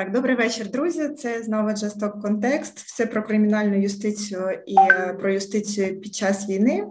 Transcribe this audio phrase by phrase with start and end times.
[0.00, 1.08] Так, добрий вечір, друзі.
[1.08, 2.78] Це знову Джасток Контекст.
[2.78, 6.86] Все про кримінальну юстицію і е, про юстицію під час війни.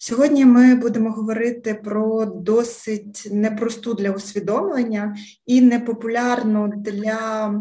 [0.00, 5.16] Сьогодні ми будемо говорити про досить непросту для усвідомлення
[5.46, 7.54] і непопулярну для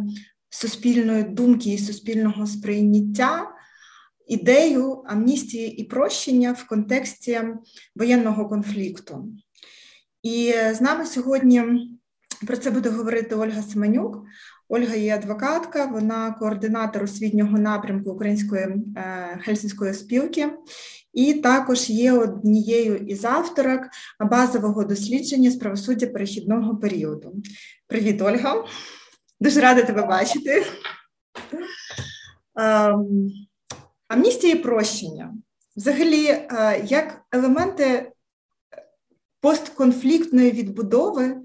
[0.49, 3.51] суспільної думки і суспільного сприйняття
[4.27, 7.41] ідею амністії і прощення в контексті
[7.95, 9.29] воєнного конфлікту.
[10.23, 11.63] І з нами сьогодні.
[12.47, 14.25] Про це буде говорити Ольга Семенюк.
[14.73, 20.49] Ольга є адвокатка, вона координатор освітнього напрямку Української е, гельсінської спілки,
[21.13, 23.81] і також є однією із авторок
[24.19, 27.35] базового дослідження з правосуддя перехідного періоду.
[27.87, 28.65] Привіт, Ольга!
[29.39, 30.65] Дуже рада тебе бачити.
[32.55, 33.29] Ем,
[34.07, 35.33] амністія і прощення.
[35.75, 38.11] Взагалі, е, як елементи
[39.41, 41.37] постконфліктної відбудови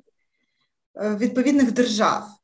[1.01, 2.36] е, відповідних держав.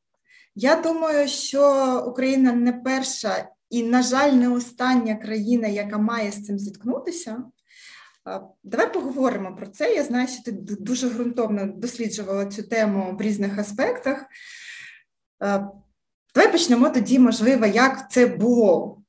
[0.55, 6.47] Я думаю, що Україна не перша і, на жаль, не остання країна, яка має з
[6.47, 7.45] цим зіткнутися.
[8.64, 9.95] Давай поговоримо про це.
[9.95, 14.25] Я знаю, що ти дуже ґрунтовно досліджувала цю тему в різних аспектах.
[16.34, 19.03] Давай почнемо тоді, можливо, як це було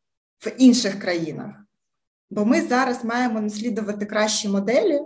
[0.45, 1.55] в інших країнах.
[2.29, 4.99] Бо ми зараз маємо наслідувати кращі моделі,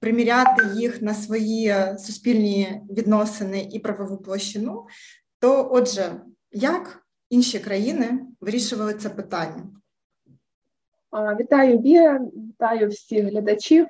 [0.00, 4.86] приміряти їх на свої суспільні відносини і правову площину,
[5.42, 6.12] то, отже,
[6.52, 9.62] як інші країни вирішували це питання?
[11.40, 13.86] Вітаю Віра, вітаю всіх глядачів.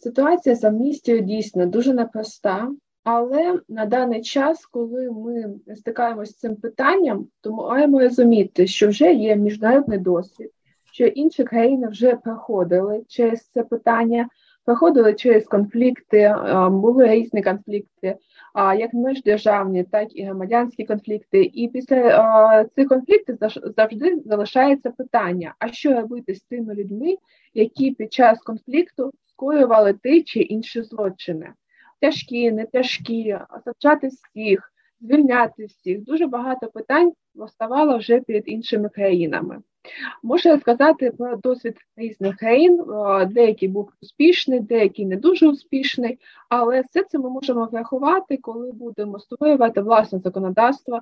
[0.00, 2.70] Ситуація з амністією дійсно дуже непроста,
[3.04, 9.12] але на даний час, коли ми стикаємося з цим питанням, то маємо розуміти, що вже
[9.14, 10.50] є міжнародний досвід,
[10.92, 14.28] що інші країни вже проходили через це питання,
[14.64, 16.34] проходили через конфлікти,
[16.70, 18.16] були різні конфлікти
[18.54, 21.50] як міждержавні, так і громадянські конфлікти.
[21.54, 23.36] І після цих конфліктів
[23.76, 27.16] завжди залишається питання: а що робити з тими людьми,
[27.54, 31.52] які під час конфлікту скоювали ті чи інші злочини?
[32.00, 36.04] Тяжкі, не тяжкі, осаджати всіх, звільняти всіх.
[36.04, 39.58] Дуже багато питань поставало вже перед іншими країнами.
[40.22, 42.84] Можу сказати про досвід різних країн,
[43.30, 46.18] деякий був успішний, деякий не дуже успішний,
[46.48, 51.00] але все це ми можемо врахувати, коли будемо створювати власне законодавство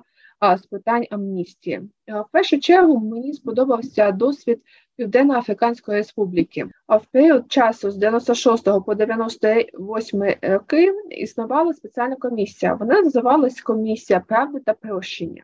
[0.57, 1.81] з питань амністії.
[2.07, 4.61] В першу чергу мені сподобався досвід
[4.95, 6.67] Південно-Африканської Республіки.
[6.87, 12.73] В період часу з 96 по 98 роки існувала спеціальна комісія.
[12.73, 15.43] Вона називалась Комісія правди та прощення.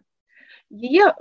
[0.69, 1.13] Її е,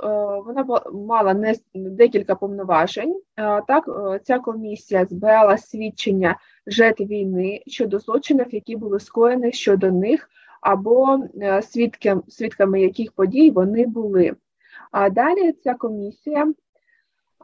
[0.47, 3.21] вона мала не декілька повноважень.
[3.37, 9.91] Е, так, е, ця комісія збирала свідчення жертв війни щодо злочинів, які були скоєні щодо
[9.91, 11.19] них, або
[11.62, 14.37] свідками, свідками яких подій вони були.
[14.91, 16.53] А далі ця комісія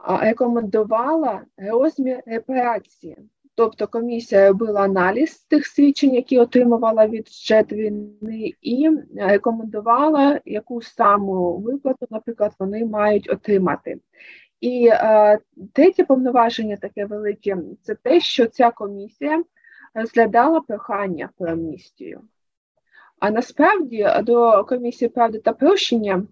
[0.07, 3.17] рекомендувала розмір репарації.
[3.55, 11.57] Тобто комісія робила аналіз тих свідчень, які отримувала від жертв війни, і рекомендувала, яку саму
[11.57, 13.99] виплату, наприклад, вони мають отримати.
[14.61, 15.39] І е,
[15.73, 19.43] третє повноваження, таке велике, це те, що ця комісія
[19.93, 22.21] розглядала прохання про амністію.
[23.19, 26.27] А насправді до комісії правди та прощення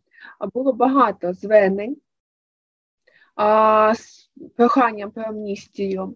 [0.54, 1.98] було багато звернень
[3.36, 6.16] а, з проханням про амністію.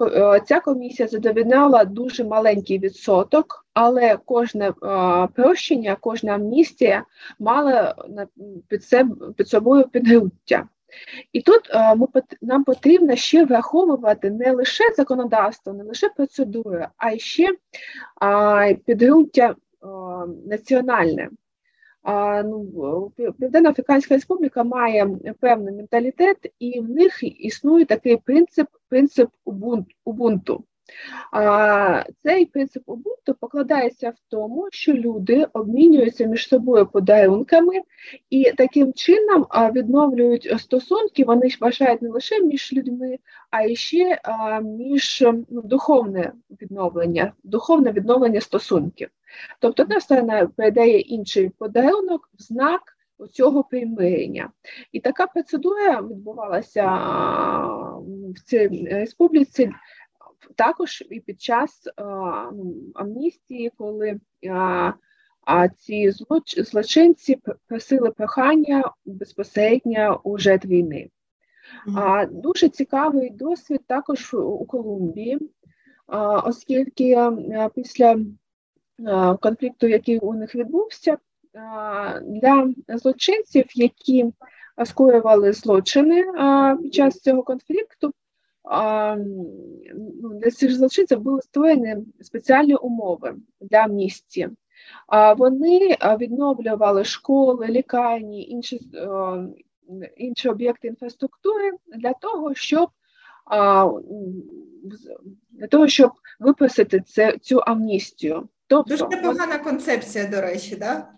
[0.00, 4.74] Е, ця комісія задовільняла дуже маленький відсоток, але кожне е,
[5.34, 7.04] прощення, кожна амністія
[7.38, 7.94] мала
[8.68, 10.68] під себе під собою підґрунтя.
[11.32, 12.06] І тут е, ми,
[12.42, 17.48] нам потрібно ще враховувати не лише законодавство, не лише процедури, а ще
[18.86, 19.54] підґрунтя
[20.46, 21.28] національне.
[22.44, 29.28] Ну, Південно-Африканська Республіка має певний менталітет, і в них існує такий принцип принцип
[30.04, 30.64] убунту.
[32.22, 37.74] Цей принцип убунту покладається в тому, що люди обмінюються між собою подарунками
[38.30, 41.24] і таким чином відновлюють стосунки.
[41.24, 43.18] Вони вважають не лише між людьми,
[43.50, 44.20] а й ще
[44.62, 49.08] між ну, духовне відновлення, духовне відновлення стосунків.
[49.60, 52.96] Тобто одна сторона передає інший подарунок в знак
[53.32, 54.50] цього примирення.
[54.92, 56.86] І така процедура відбувалася
[58.34, 59.70] в цій республіці
[60.56, 61.88] також і під час
[62.52, 64.20] ну, амністії, коли
[65.46, 66.10] а ці
[66.56, 67.38] злочинці
[67.68, 71.10] просили прохання безпосередньо у жертв війни.
[71.96, 75.38] А дуже цікавий досвід також у Колумбії,
[76.44, 77.30] оскільки
[77.74, 78.16] після
[79.40, 81.18] конфлікту, який у них відбувся,
[82.22, 84.32] для злочинців, які
[84.84, 86.24] скоювали злочини
[86.82, 88.12] під час цього конфлікту,
[90.40, 94.48] для цих злочинців були створені спеціальні умови для амністії.
[95.36, 98.80] Вони відновлювали школи, лікарні, інші
[100.16, 102.90] інші об'єкти інфраструктури для того, щоб
[105.50, 106.10] для того, щоб
[106.40, 108.48] виписати це, цю амністію.
[108.66, 111.15] Тобто, Дуже непогана концепція, до речі, так?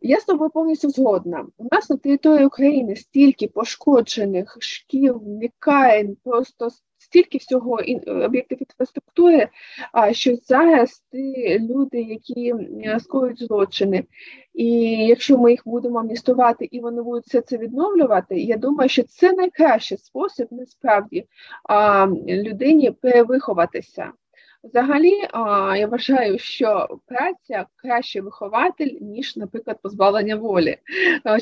[0.00, 1.46] Я з тобою повністю згодна.
[1.56, 6.68] У нас на території України стільки пошкоджених шкіл, лікарень, просто
[6.98, 9.48] стільки всього об'єктів інфраструктури,
[10.12, 12.54] що зараз ті люди, які
[12.98, 14.04] скоюють злочини,
[14.54, 14.70] і
[15.06, 19.32] якщо ми їх будемо амністувати і вони будуть все це відновлювати, я думаю, що це
[19.32, 21.26] найкращий спосіб насправді
[22.28, 24.12] людині перевиховатися.
[24.64, 25.12] Взагалі,
[25.78, 30.76] я вважаю, що праця кращий вихователь, ніж, наприклад, позбавлення волі.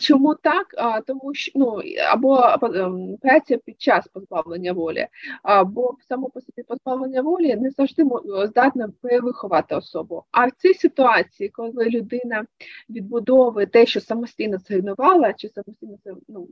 [0.00, 0.66] Чому так?
[1.06, 1.80] Тому що ну
[2.12, 5.06] або ем, праця під час позбавлення волі,
[5.42, 8.04] або само по собі позбавлення волі не завжди
[8.44, 10.24] здатна перевиховати особу.
[10.30, 12.46] А в цій ситуації, коли людина
[12.90, 15.96] відбудовує те, що самостійно зруйнувала, чи самостійно
[16.28, 16.48] ну,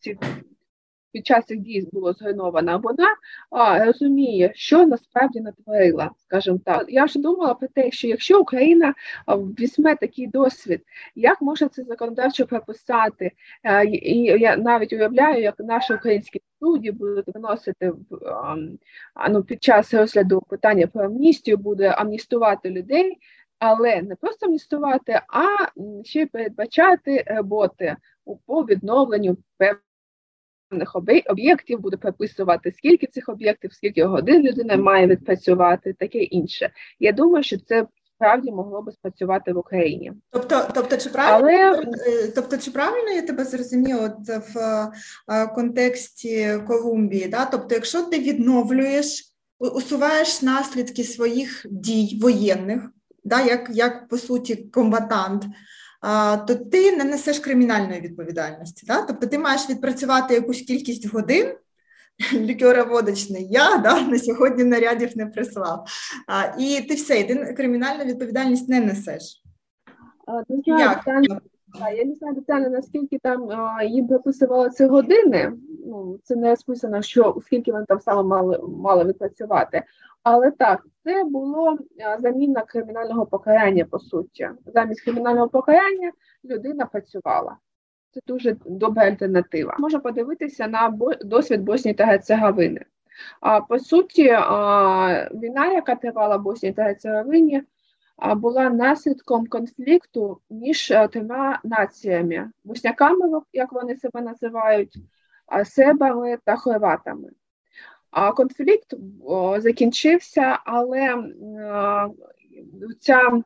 [0.00, 0.18] ці
[1.16, 3.16] під час цих дій було зруйновано, вона
[3.50, 6.84] а, розуміє, що насправді натворила, скажімо так.
[6.88, 8.94] Я вже думала про те, що якщо Україна
[9.28, 10.82] візьме такий досвід,
[11.14, 13.32] як може це законодавчо прописати?
[13.92, 17.92] І я навіть уявляю, як наші українські судді будуть виносити
[19.14, 23.18] а, ну, під час розгляду питання про амністію, буде амністувати людей.
[23.58, 25.44] Але не просто амністувати, а
[26.04, 27.96] ще й передбачати роботи
[28.46, 29.85] по відновленню певних
[31.26, 36.70] об'єктів, буде прописувати, скільки цих об'єктів, скільки годин людина має відпрацювати, таке інше.
[37.00, 37.86] Я думаю, що це
[38.16, 40.12] справді могло би спрацювати в Україні.
[40.30, 41.82] Тобто, тобто, чи правильно Але...
[42.06, 44.58] Е, тобто, чи правильно я тебе зрозуміла от в
[45.28, 47.28] е, контексті Колумбії?
[47.28, 47.44] Да?
[47.44, 52.90] Тобто, якщо ти відновлюєш, усуваєш наслідки своїх дій воєнних,
[53.24, 55.44] да, як, як по суті комбатант
[56.46, 58.86] то ти не несеш кримінальної відповідальності.
[58.86, 59.02] Да?
[59.02, 61.54] Тобто ти маєш відпрацювати якусь кількість годин.
[62.32, 65.86] Лікьороводочний я да, на сьогодні нарядів не прислав.
[66.26, 69.42] А, І ти все, і ти кримінальну відповідальність не несеш.
[70.48, 71.04] Ну, Як?
[71.80, 73.48] Я не знаю детально, наскільки там
[73.88, 75.52] їм прописували ці години.
[75.86, 79.82] Ну, Це не розписано, що скільки вони там саме мали мали відпрацювати.
[80.22, 81.78] Але так, це було
[82.18, 84.50] заміна кримінального покарання, по суті.
[84.66, 86.12] Замість кримінального покарання
[86.44, 87.56] людина працювала.
[88.14, 89.76] Це дуже добра альтернатива.
[89.78, 92.84] Можна подивитися на досвід Боснії та Герцеговини.
[93.40, 94.22] А по суті,
[95.34, 97.62] війна, яка тривала в Боснії та Герцеговині,
[98.18, 104.98] була наслідком конфлікту між трьома націями: босняками, як вони себе називають,
[105.64, 107.30] себами та хорватами.
[108.36, 108.94] Конфлікт
[109.58, 111.24] закінчився, але
[113.00, 113.42] ця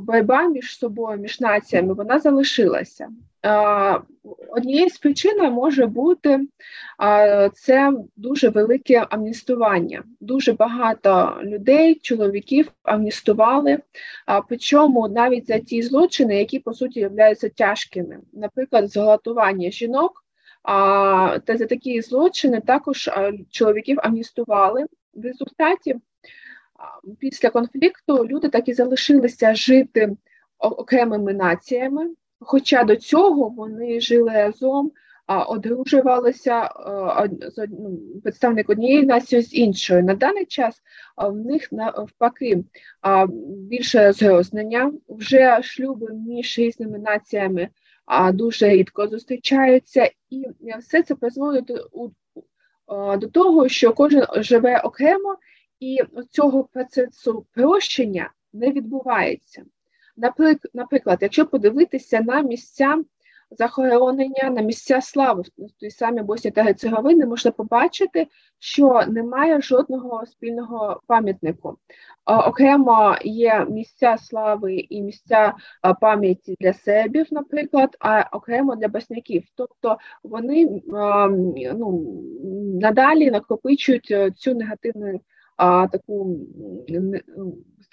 [0.00, 3.08] боротьба між собою, між націями, вона залишилася.
[4.48, 6.40] Однією з причин може бути
[7.54, 10.02] це дуже велике амністування.
[10.20, 13.78] Дуже багато людей, чоловіків амністували,
[14.48, 20.24] причому навіть за ті злочини, які по суті являються тяжкими, наприклад, зґвалтування жінок.
[21.44, 23.10] Та за такі злочини також
[23.50, 24.86] чоловіків амністували.
[25.14, 25.96] В результаті
[27.18, 30.16] після конфлікту люди так і залишилися жити
[30.58, 32.10] окремими націями,
[32.40, 34.92] хоча до цього вони жили разом,
[35.26, 36.70] одружувалися
[37.68, 40.04] ну, представник однієї нації з іншою.
[40.04, 40.82] На даний час
[41.16, 42.64] в них навпаки
[43.48, 47.68] більше розрознення, вже шлюби між різними націями
[48.32, 50.44] дуже рідко зустрічаються, і
[50.78, 52.10] все це призводить до,
[53.16, 55.36] до того, що кожен живе окремо,
[55.84, 55.98] і
[56.30, 59.64] цього процесу прощення не відбувається.
[60.74, 63.04] Наприклад, якщо подивитися на місця
[63.50, 68.26] захоронення на місця слави в тій самій Боснії та Герцеговини можна побачити,
[68.58, 71.78] що немає жодного спільного пам'ятнику.
[72.24, 75.54] Окремо є місця слави і місця
[76.00, 79.42] пам'яті для сербів, наприклад, а окремо для босняків.
[79.54, 80.82] Тобто вони
[81.74, 82.22] ну,
[82.80, 85.20] надалі накопичують е, цю негативну
[85.92, 86.38] таку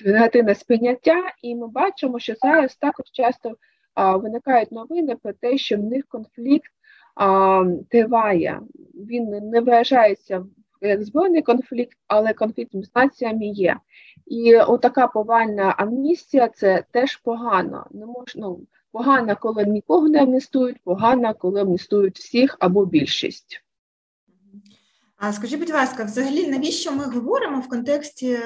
[0.06, 3.56] негативне сприйняття, і ми бачимо, що зараз також часто
[3.96, 6.72] виникають новини про те, що в них конфлікт
[7.90, 8.62] триває.
[8.96, 10.46] Він не виражається
[10.82, 13.78] як збройний конфлікт, але конфлікт з націями є.
[14.28, 17.86] І отака повальна амністія це теж погано.
[17.92, 18.60] Не можна ну,
[18.92, 23.64] погано, коли нікого не амністують, погано, коли амністують всіх або більшість.
[25.24, 28.40] А скажіть, будь ласка, взагалі навіщо ми говоримо в контексті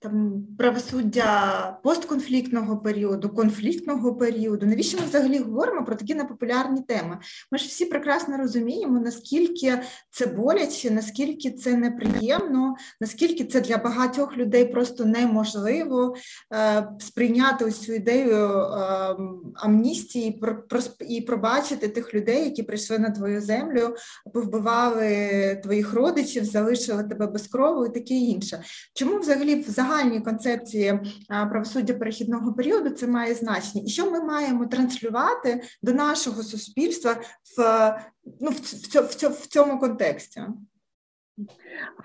[0.00, 4.66] там правосуддя постконфліктного періоду, конфліктного періоду.
[4.66, 7.18] Навіщо ми взагалі говоримо про такі непопулярні теми?
[7.52, 9.78] Ми ж всі прекрасно розуміємо, наскільки
[10.10, 16.16] це боляче, наскільки це неприємно, наскільки це для багатьох людей просто неможливо
[16.54, 19.16] е, сприйняти ось цю ідею е,
[19.54, 23.96] амністії про, про, і пробачити тих людей, які прийшли на твою землю,
[24.34, 28.62] повбивали твоїх родичів, залишили тебе без крову і таке інше.
[28.94, 34.66] Чому взагалі в загальній концепції правосуддя перехідного періоду це має значення, і що ми маємо
[34.66, 37.16] транслювати до нашого суспільства
[37.56, 37.92] в
[38.40, 40.42] ну, в, цьому контексті?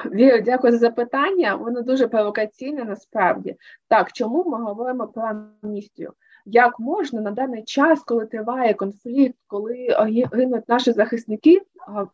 [0.05, 1.55] Віра, дякую за запитання.
[1.55, 3.55] Воно дуже провокаційне насправді.
[3.87, 5.23] Так, чому ми говоримо про
[5.63, 6.13] амністію?
[6.45, 9.87] Як можна на даний час, коли триває конфлікт, коли
[10.33, 11.61] гинуть наші захисники,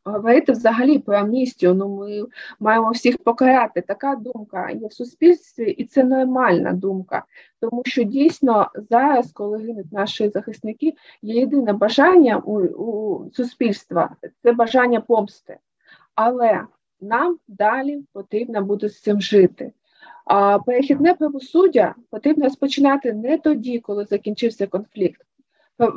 [0.03, 1.73] говорити взагалі про амністію?
[1.73, 2.23] Ну ми
[2.59, 3.81] маємо всіх покарати.
[3.81, 7.23] Така думка є в суспільстві, і це нормальна думка,
[7.59, 14.51] тому що дійсно зараз, коли гинуть наші захисники, є єдине бажання у, у суспільства це
[14.51, 15.57] бажання помсти.
[16.15, 16.61] Але
[17.01, 19.71] нам далі потрібно буде з цим жити.
[20.27, 25.21] А перехідне правосуддя потрібно розпочинати не тоді, коли закінчився конфлікт.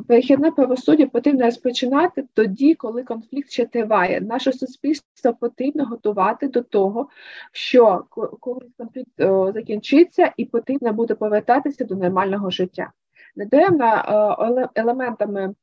[0.09, 4.21] Перехідне правосуддя потрібно розпочинати тоді, коли конфлікт ще триває.
[4.21, 7.09] Наше суспільство потрібно готувати до того,
[7.53, 8.05] що
[8.41, 9.11] коли конфлікт
[9.55, 12.91] закінчиться, і потрібно буде повертатися до нормального життя.
[13.37, 15.55] Недаремно елементами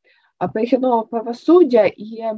[0.54, 2.36] перехідного правосуддя є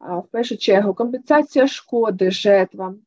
[0.00, 2.98] в першу чергу компенсація шкоди жертвам.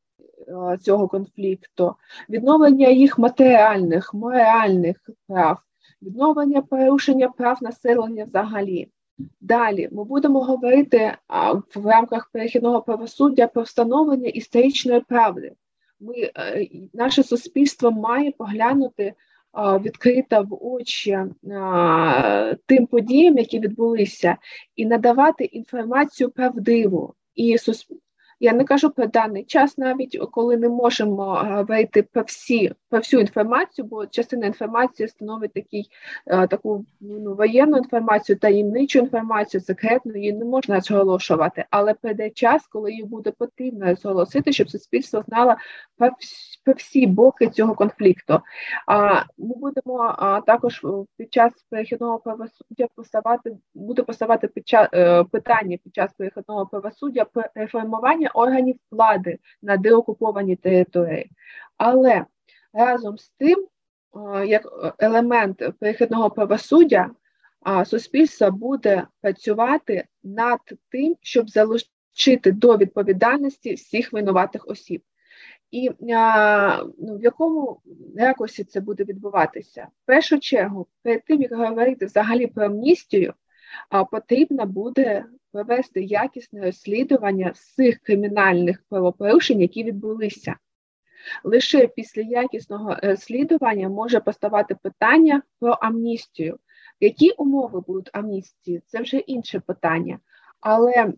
[0.81, 1.95] Цього конфлікту,
[2.29, 4.97] відновлення їх матеріальних, моральних
[5.27, 5.57] прав,
[6.01, 8.88] відновлення порушення прав населення взагалі.
[9.41, 15.51] Далі ми будемо говорити а, в рамках перехідного правосуддя про встановлення історичної правди.
[16.00, 19.13] Ми, е, Наше суспільство має поглянути
[19.51, 21.19] а, відкрито в очі
[21.51, 24.38] а, тим подіям, які відбулися,
[24.75, 27.13] і надавати інформацію правдиву.
[27.35, 27.57] І
[28.43, 33.19] я не кажу про даний час, навіть коли не можемо вийти про всі про всю
[33.21, 35.89] інформацію, бо частина інформації становить такий,
[36.25, 42.91] таку ну, воєнну інформацію, таємничу інформацію, секретну, її не можна зголошувати, але прийде час, коли
[42.91, 45.55] її буде потрібно зголосити, щоб суспільство знало
[45.97, 46.15] про про
[46.72, 48.41] всі боки цього конфлікту.
[48.88, 50.86] А ми будемо а, також
[51.17, 57.25] під час перехідного правосуддя поставати, буде поставати під час е, питання під час перехідного правосуддя
[57.55, 61.32] реформування органів влади на деокупованій території.
[61.77, 62.25] Але
[62.74, 63.67] разом з тим,
[64.46, 67.10] як елемент перехідного правосуддя,
[67.86, 75.01] суспільство буде працювати над тим, щоб залучити до відповідальності всіх винуватих осіб.
[75.74, 75.89] І
[76.98, 77.82] ну, в якому
[78.15, 79.88] якості це буде відбуватися?
[80.03, 83.34] В першу чергу, перед тим як говорити взагалі про амністію,
[84.12, 90.56] потрібно буде провести якісне розслідування всіх кримінальних правопорушень, які відбулися.
[91.44, 96.60] Лише після якісного розслідування може поставати питання про амністію.
[97.00, 98.82] Які умови будуть амністії?
[98.86, 100.20] Це вже інше питання.
[100.63, 101.13] Але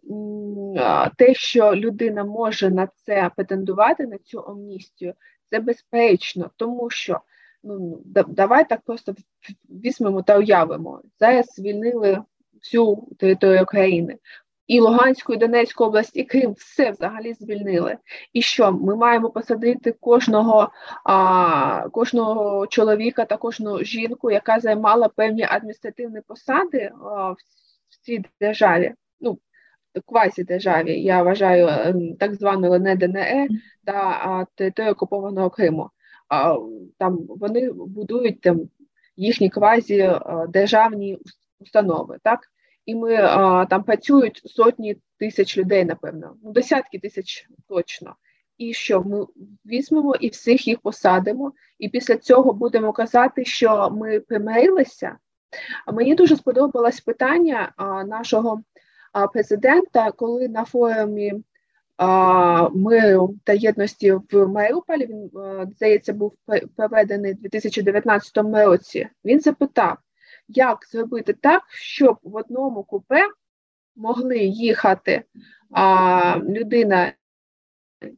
[1.17, 5.13] те, що людина може на це претендувати, на цю амністію,
[5.49, 7.19] це безпечно, тому що
[7.63, 9.15] ну давай так просто
[9.69, 11.01] візьмемо та уявимо.
[11.19, 12.23] Зараз звільнили
[12.53, 14.17] всю територію України.
[14.67, 17.97] І Луганську, і Донецьку область, і Крим все взагалі звільнили.
[18.33, 20.69] І що ми маємо посадити кожного
[21.03, 27.37] а, кожного чоловіка та кожну жінку, яка займала певні адміністративні посади а, в
[28.01, 28.93] цій державі?
[29.19, 29.39] Ну,
[30.05, 33.47] квазі державі, я вважаю ем, так звану ЛНЕ ДНЕ
[33.85, 35.89] та територію окупованого Криму.
[36.29, 36.57] А,
[36.97, 38.69] Там вони будують там
[39.15, 40.11] їхні квазі
[40.49, 41.19] державні
[41.59, 42.39] установи, так?
[42.85, 48.15] і ми а, там працюють сотні тисяч людей, напевно, ну десятки тисяч точно.
[48.57, 49.25] І що ми
[49.65, 55.17] візьмемо і всіх їх посадимо, і після цього будемо казати, що ми примирилися.
[55.93, 58.63] Мені дуже сподобалось питання а, нашого
[59.33, 61.33] президента, коли на форумі
[62.73, 65.31] миру та єдності в Маріуполі він
[65.75, 66.33] здається був
[66.75, 69.07] проведений у 2019 році.
[69.25, 69.97] Він запитав,
[70.47, 73.21] як зробити так, щоб в одному купе
[73.95, 75.23] могли їхати
[76.43, 77.13] людина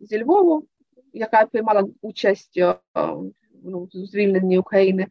[0.01, 0.67] зі Львову,
[1.13, 2.59] яка приймала участь
[3.63, 5.07] ну, звільненні України,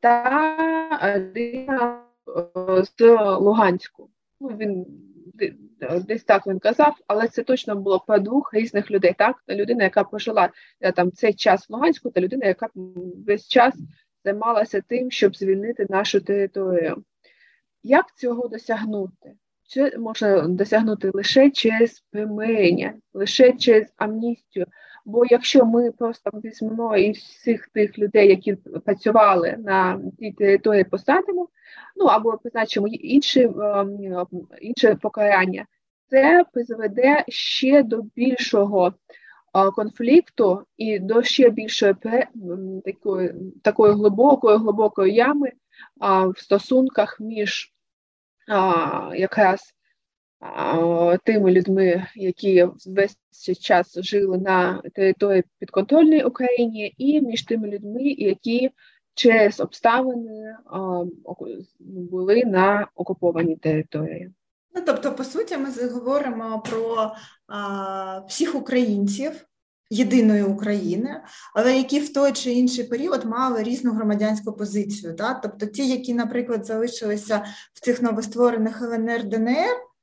[0.00, 2.03] та людина
[2.98, 4.10] з Луганську.
[4.40, 4.86] Ну, він
[6.06, 9.14] десь так він казав, але це точно було по двох різних людей.
[9.18, 10.50] Так, людина, яка пожила
[10.80, 12.68] е, там цей час в Луганську, та людина, яка
[13.26, 13.74] весь час
[14.24, 17.04] займалася тим, щоб звільнити нашу територію.
[17.82, 19.34] Як цього досягнути?
[19.66, 24.66] Це можна досягнути лише через примирення, лише через амністію.
[25.04, 31.48] Бо якщо ми просто візьмемо і всіх тих людей, які працювали на тій території, посадимо,
[31.96, 33.98] ну або призначимо інші, ем,
[34.60, 35.66] інше покарання,
[36.10, 38.94] це призведе ще до більшого
[39.76, 41.94] конфлікту і до ще більшої
[42.84, 45.52] такої такої глибокої глибокої ями
[46.34, 47.72] в стосунках між
[49.14, 49.74] якраз
[51.24, 53.18] тими людьми, які весь
[53.60, 58.70] час жили на території підконтрольної Україні, і між тими людьми, які
[59.14, 60.56] через обставини
[61.80, 64.32] були на окупованій території.
[64.74, 67.12] Ну, тобто, по суті, ми говоримо про
[67.46, 69.46] а, всіх українців
[69.90, 71.22] єдиної України,
[71.54, 75.14] але які в той чи інший період мали різну громадянську позицію.
[75.18, 75.34] Да?
[75.34, 79.93] Тобто, ті, які, наприклад, залишилися в цих новостворених ЛНР ДНР.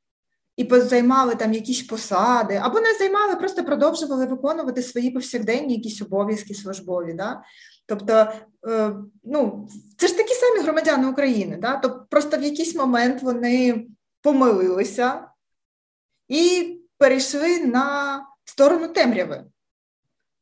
[0.61, 6.53] І займали там якісь посади, або не займали, просто продовжували виконувати свої повсякденні якісь обов'язки
[6.53, 7.13] службові.
[7.13, 7.41] Да?
[7.85, 8.31] Тобто,
[8.67, 11.75] е, ну, це ж такі самі громадяни України, да?
[11.75, 13.87] тобто просто в якийсь момент вони
[14.21, 15.27] помилилися
[16.27, 19.45] і перейшли на сторону темряви.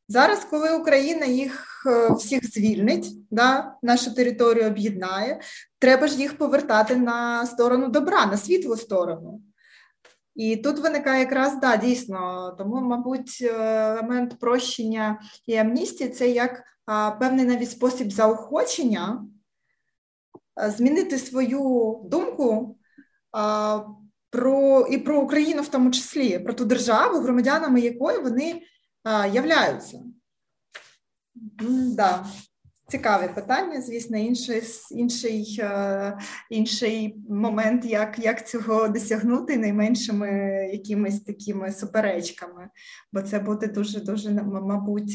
[0.08, 5.40] Зараз, коли Україна їх е, всіх звільнить, да, нашу територію об'єднає,
[5.78, 9.40] треба ж їх повертати на сторону добра, на світлу сторону.
[10.40, 13.52] І тут виникає якраз да, дійсно, тому, мабуть, е,
[13.90, 16.62] елемент прощення і амністії це як
[17.20, 19.24] певний навіть спосіб заохочення
[20.56, 22.78] змінити свою думку
[24.30, 28.62] про і про Україну в тому числі, про ту державу, громадянами якої вони
[29.32, 30.02] являються.
[31.94, 32.26] Да.
[32.90, 36.18] Цікаве питання, звісно, інший інший, е,
[36.50, 40.28] інший момент, як як цього досягнути найменшими
[40.72, 42.68] якимись такими суперечками,
[43.12, 45.12] бо це буде дуже дуже мабуть,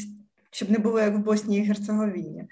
[0.50, 2.44] щоб не було як в Боснії і Герцеговіні.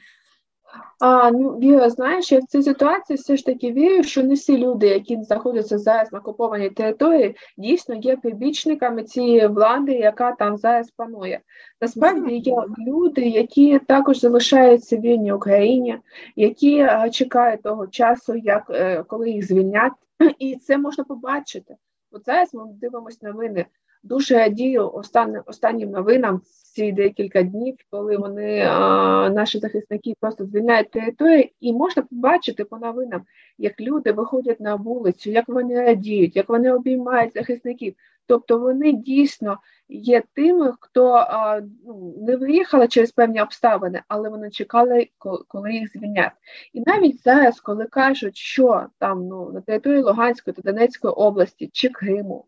[1.01, 4.59] А, ну, Віра, знаєш, я в цій ситуації все ж таки вірю, що не всі
[4.59, 10.91] люди, які знаходяться зараз на окупованій території, дійсно є прибічниками цієї влади, яка там зараз
[10.91, 11.41] панує.
[11.81, 12.57] Насправді є
[12.89, 15.99] люди, які також залишаються вільні Україні,
[16.37, 19.93] які а, чекають того часу, як е, коли їх звільнять,
[20.39, 21.77] і це можна побачити.
[22.13, 23.67] От зараз ми дивимося новини.
[24.05, 26.41] Дуже радію останнім останнім новинам
[26.75, 32.79] ці декілька днів, коли вони а, наші захисники просто звільняють територію, і можна побачити по
[32.79, 33.23] новинам,
[33.59, 37.95] як люди виходять на вулицю, як вони радіють, як вони обіймають захисників.
[38.27, 44.51] Тобто вони дійсно є тими, хто а, ну, не виїхали через певні обставини, але вони
[44.51, 45.09] чекали,
[45.49, 46.33] коли їх звільнять.
[46.73, 51.89] І навіть зараз, коли кажуть, що там ну на території Луганської та Донецької області чи
[51.89, 52.45] Криму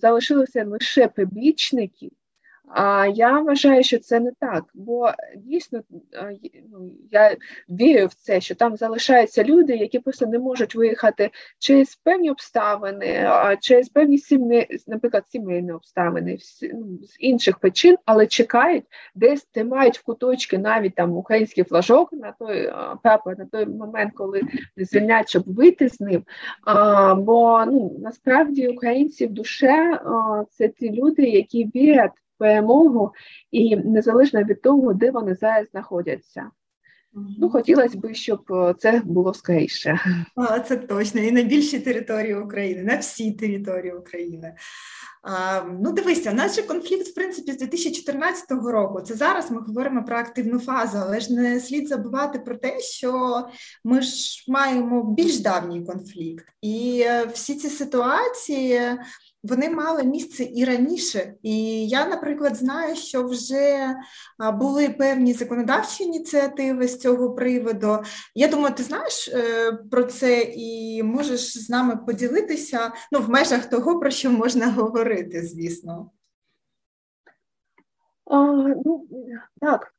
[0.00, 2.10] залишилися лише прибічники.
[2.68, 5.80] А я вважаю, що це не так, бо дійсно
[6.72, 7.36] ну, я
[7.68, 13.30] вірю в це, що там залишаються люди, які просто не можуть виїхати через певні обставини,
[13.60, 16.38] через певні сім'ї, наприклад, сімейні обставини
[16.74, 22.32] ну, з інших причин, але чекають, десь тримають в куточки навіть там український флажок на
[22.32, 24.42] той прапор, на той момент, коли
[24.76, 26.24] звільнять, щоб вийти з ним.
[26.64, 30.00] А, Бо ну насправді українці в душе
[30.50, 33.12] це ті люди, які вірять перемогу,
[33.50, 36.50] і незалежно від того, де вони зараз знаходяться.
[37.38, 40.00] Ну, хотілося б, щоб е, це було скоріше.
[40.36, 44.54] А, Це точно, і на більшій території України, на всій території України.
[45.22, 49.00] А, Ну, дивися, наш конфлікт, в принципі, з 2014 року.
[49.00, 53.42] Це зараз ми говоримо про активну фазу, але ж не слід забувати про те, що
[53.84, 58.80] ми ж маємо більш давній конфлікт, і е, всі ці ситуації
[59.48, 61.34] вони мали місце і раніше.
[61.42, 63.94] І я, наприклад, знаю, що вже
[64.54, 67.98] були певні законодавчі ініціативи з цього приводу.
[68.34, 73.66] Я думаю, ти знаєш е, про це і можеш з нами поділитися ну, в межах
[73.66, 76.10] того, про що можна говорити, звісно.
[78.30, 78.36] А,
[78.84, 79.06] ну,
[79.60, 79.94] Так,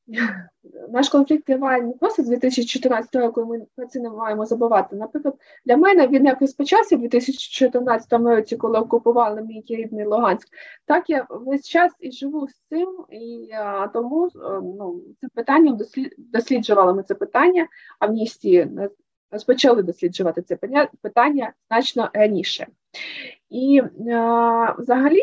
[0.90, 4.96] наш конфлікт триває не просто з 2014 року, ми про це не маємо забувати.
[4.96, 5.36] Наприклад,
[5.66, 10.48] для мене він якось почався в 2014 році, коли окупували мій рідний Луганськ.
[10.86, 14.30] Так я весь час і живу з цим, і а, тому е,
[14.62, 15.78] ну, це питання
[16.18, 17.68] досліджували ми це питання
[18.00, 18.70] амністії.
[19.32, 20.56] Розпочали досліджувати це
[21.02, 22.68] питання значно раніше.
[23.50, 25.22] І а, взагалі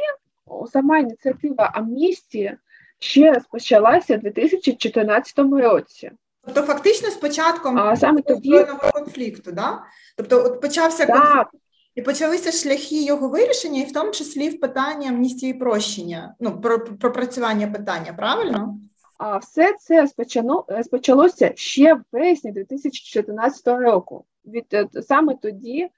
[0.67, 2.57] сама ініціатива амністії
[3.05, 6.11] ще розпочалася у 2014 році.
[6.45, 8.67] Тобто, фактично, з початком а, саме тоді...
[8.93, 9.83] конфлікту, да?
[10.17, 11.23] Тобто, от почався так.
[11.23, 11.65] конфлікт,
[11.95, 16.85] і почалися шляхи його вирішення, і в тому числі в питанні амністії прощення, ну про
[16.85, 18.79] пропрацювання питання, правильно?
[19.19, 24.25] А все це спочано спочалося ще в вересні 2014 року.
[24.47, 25.89] Від е, саме тоді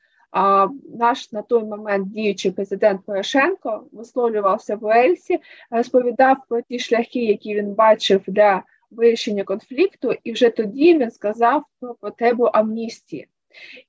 [0.99, 5.39] наш на той момент діючий президент Порошенко висловлювався в Уельсі,
[5.71, 11.63] розповідав про ті шляхи, які він бачив для вирішення конфлікту, і вже тоді він сказав
[11.81, 13.29] про потребу амністії.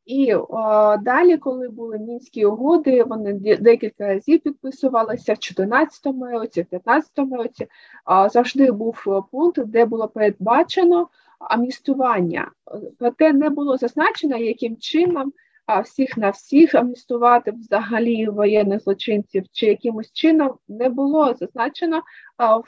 [0.05, 6.67] І о, далі, коли були мінські угоди, вони декілька разів підписувалися в 2014 році, в
[6.71, 7.67] 2015 році.
[8.05, 11.07] А, завжди був пункт, де було передбачено
[11.39, 12.51] амністування.
[12.99, 15.33] Проте не було зазначено, яким чином
[15.67, 22.01] а всіх на всіх амністувати взагалі воєнних злочинців чи якимось чином не було зазначено
[22.38, 22.60] а,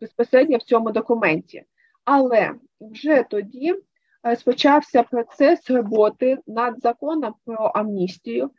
[0.00, 1.64] безпосередньо в цьому документі.
[2.04, 3.74] Але вже тоді
[4.36, 8.50] спочався процес роботи над законом про амністію,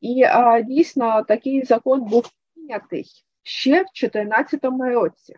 [0.00, 3.04] і а, дійсно такий закон був прийнятий
[3.42, 5.36] ще в 2014 році.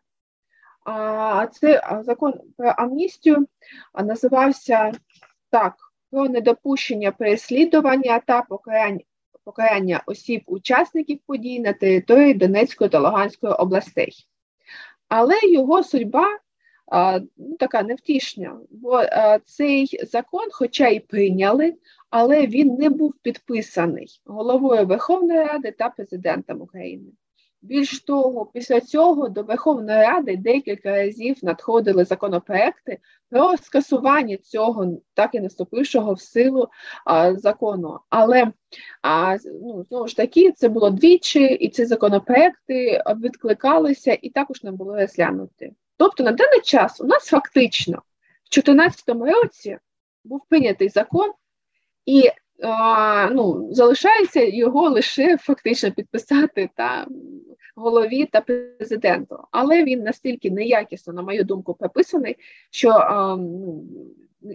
[0.84, 3.46] А, Цей закон про амністію
[3.94, 4.92] називався
[5.50, 5.74] так
[6.10, 9.00] про недопущення переслідування та покарання
[9.44, 14.12] покарання осіб-учасників подій на території Донецької та Луганської областей.
[15.08, 16.38] Але його судьба
[16.86, 21.74] а, ну, така невтішна, бо а, цей закон, хоча й прийняли,
[22.10, 27.12] але він не був підписаний головою Верховної Ради та президентом України.
[27.62, 32.98] Більш того, після цього до Верховної Ради декілька разів надходили законопроекти
[33.30, 36.68] про скасування цього так і наступившого в силу
[37.04, 38.00] а, закону.
[38.08, 38.52] Але
[39.02, 44.72] а, ну, знову ж таки це було двічі, і ці законопроекти відкликалися і також не
[44.72, 45.72] були розглянуті.
[45.96, 48.02] Тобто на даний час у нас фактично
[48.50, 49.78] в 2014 році
[50.24, 51.32] був прийнятий закон,
[52.06, 52.30] і
[52.62, 57.06] а, ну, залишається його лише фактично підписати та
[57.80, 59.38] голові та президенту.
[59.50, 62.36] Але він настільки неякісно, на мою думку, прописаний,
[62.70, 63.06] що
[63.38, 63.84] ну,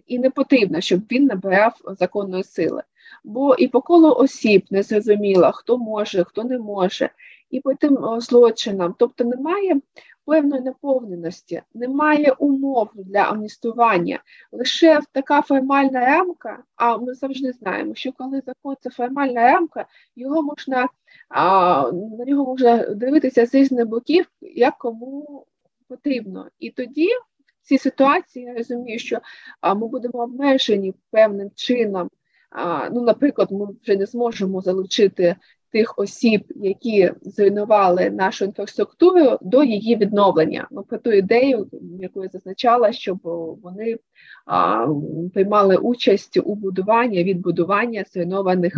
[0.08, 2.84] і не потрібно, щоб він набирав законної сили.
[3.24, 7.10] Бо і по колу осіб не зрозуміло, хто може, хто не може,
[7.50, 8.96] і по тим злочинам.
[9.00, 9.80] Тобто немає
[10.26, 14.20] певної наповненості, немає умов для амністування.
[14.52, 19.86] Лише така формальна рамка, а ми завжди знаємо, що коли закон це формальна рамка,
[20.16, 20.88] його можна
[21.30, 25.46] а, на нього можна дивитися з різних боків, як кому
[25.88, 26.50] потрібно.
[26.60, 29.20] І тоді в цій ситуації я розумію, що
[29.62, 32.10] а, ми будемо обмежені певним чином.
[32.50, 35.36] А, ну, Наприклад, ми вже не зможемо залучити
[35.76, 40.68] тих осіб, які зруйнували нашу інфраструктуру, до її відновлення.
[40.72, 41.68] Ну, про ту ідею,
[42.00, 43.20] яку я зазначала, щоб
[43.64, 43.98] вони
[44.46, 44.88] а,
[45.34, 48.78] приймали участь у будуванні відбудування зруйнованих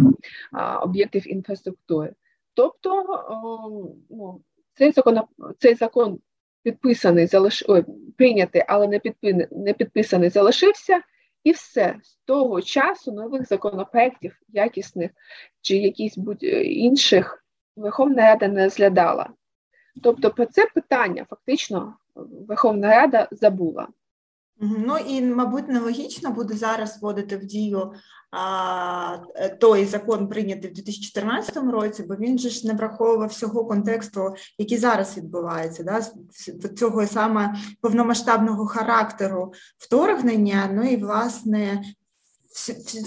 [0.51, 2.13] а, об'єктів інфраструктури.
[2.53, 2.89] Тобто
[3.29, 4.41] о, ну,
[4.73, 5.19] цей закон
[5.59, 6.19] цей закон
[6.63, 7.65] підписаний, залиш...
[8.17, 9.47] Прийнятий, але не, підпи...
[9.51, 11.01] не підписаний, залишився.
[11.47, 15.11] І все з того часу нових законопроєктів, якісних
[15.61, 19.29] чи якісь будь е, інших Верховна Рада не розглядала.
[20.03, 21.97] Тобто про це питання фактично
[22.47, 23.87] Верховна Рада забула.
[24.59, 27.93] Ну і, мабуть, нелогічно буде зараз вводити в дію
[28.31, 29.17] а,
[29.59, 34.77] той закон, прийнятий в 2014 році, бо він же ж не враховував всього контексту, який
[34.77, 36.01] зараз відбувається, да,
[36.69, 41.83] цього саме повномасштабного характеру вторгнення, ну і власне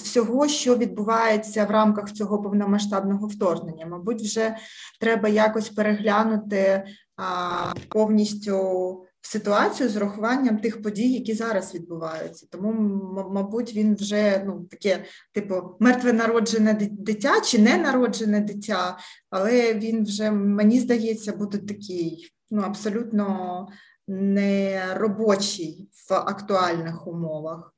[0.04, 3.86] всього, що відбувається в рамках цього повномасштабного вторгнення.
[3.86, 4.56] Мабуть, вже
[5.00, 6.84] треба якось переглянути
[7.16, 12.46] а, повністю ситуацію з урахуванням тих подій, які зараз відбуваються.
[12.50, 12.72] Тому,
[13.30, 18.98] мабуть, він вже ну таке, типу, мертве народжене дитя чи не народжене дитя,
[19.30, 23.68] але він вже, мені здається, буде такий ну, абсолютно
[24.08, 27.74] не робочий в актуальних умовах.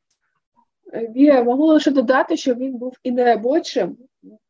[1.15, 3.97] Я можу лише додати, що він був і не робочим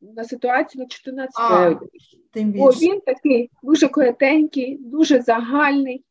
[0.01, 1.89] на ситуацію на 14 років.
[2.35, 6.05] Бо він такий дуже коротенький, дуже загальний.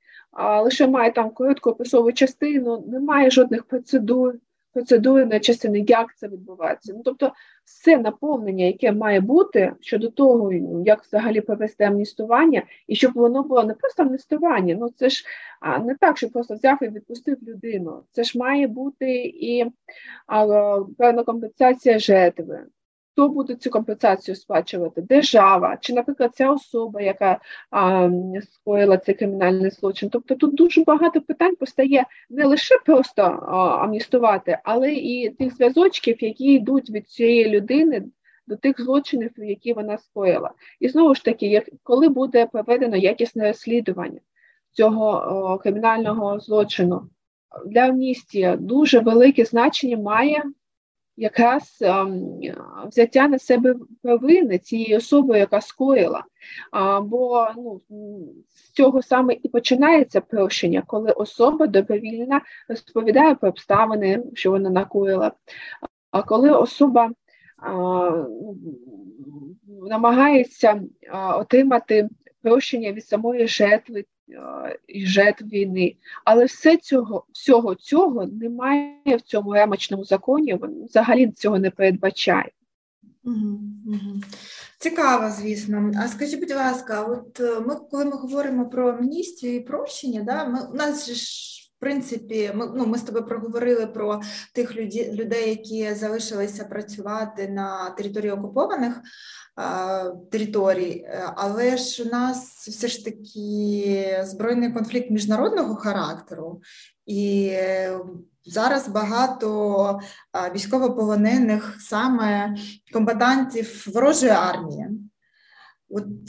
[0.64, 4.36] Лише має там коротку описову частину, немає жодних процедур,
[4.74, 6.94] процедурної частини, як це відбувається.
[6.96, 7.34] Ну, Тобто,
[7.66, 10.54] все наповнення, яке має бути щодо того,
[10.86, 15.26] як взагалі провести амністування, і щоб воно було не просто амністування, ну це ж
[15.86, 18.04] не так, що просто взяв і відпустив людину.
[18.12, 19.66] Це ж має бути і
[20.98, 22.66] певна компенсація жертви
[23.22, 25.02] хто буде цю компенсацію сплачувати?
[25.02, 27.40] Держава, чи, наприклад, ця особа, яка
[27.72, 28.10] а,
[28.52, 30.10] скоїла цей кримінальний злочин.
[30.10, 36.24] Тобто тут дуже багато питань постає не лише просто а, амністувати, але і тих зв'язочків,
[36.24, 38.04] які йдуть від цієї людини.
[38.48, 40.52] До тих злочинів, які вона скоїла.
[40.80, 44.20] І знову ж таки, як коли буде проведено якісне розслідування
[44.72, 47.10] цього о, кримінального злочину,
[47.66, 50.44] для амністії дуже велике значення має
[51.22, 52.40] якраз ем,
[52.88, 56.24] взяття на себе провини цієї особи, яка скоїла.
[57.04, 57.82] Бо ну,
[58.48, 65.32] з цього саме і починається прощення, коли особа добровільно розповідає про обставини, що вона накоїла.
[66.12, 67.12] А коли особа
[67.58, 68.26] а,
[69.90, 70.82] намагається
[71.36, 72.10] отримати
[72.42, 74.06] прощення від самої жертви
[74.88, 75.96] і жертв війни.
[76.26, 82.52] Але все цього, всього цього немає в цьому ремочному законі, взагалі цього не передбачає.
[84.80, 85.92] Цікаво, звісно.
[86.04, 90.46] А скажіть, будь ласка, от е, ми, коли ми говоримо про амністію і прощення, да,
[90.46, 94.22] ми, у нас ж принципі, ми ну, ми з тобою проговорили про
[94.54, 99.02] тих людей, людей, які залишилися працювати на території окупованих
[100.32, 106.62] територій, е, але ж у нас все ж таки збройний конфлікт міжнародного характеру,
[107.06, 108.00] і е,
[108.46, 110.00] зараз багато
[110.56, 112.56] військовополонених саме
[112.94, 114.88] комбатантів ворожої армії.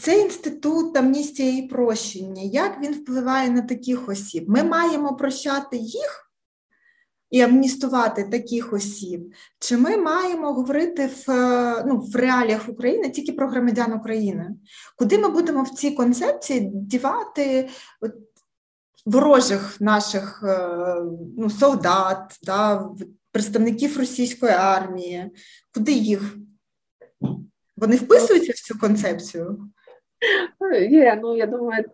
[0.01, 4.44] Цей інститут амністії і прощення, як він впливає на таких осіб?
[4.48, 6.33] Ми маємо прощати їх
[7.31, 11.29] і амністувати таких осіб, чи ми маємо говорити в
[11.87, 14.51] ну, в реаліях України тільки про громадян України?
[14.96, 17.68] Куди ми будемо в цій концепції дівати
[18.01, 18.12] от,
[19.07, 20.96] ворожих наших е,
[21.38, 22.88] ну, солдат, да,
[23.33, 25.31] представників російської армії?
[25.75, 26.37] Куди їх?
[27.76, 29.58] Вони вписуються в цю концепцію?
[30.90, 31.85] Є, ну я думаю,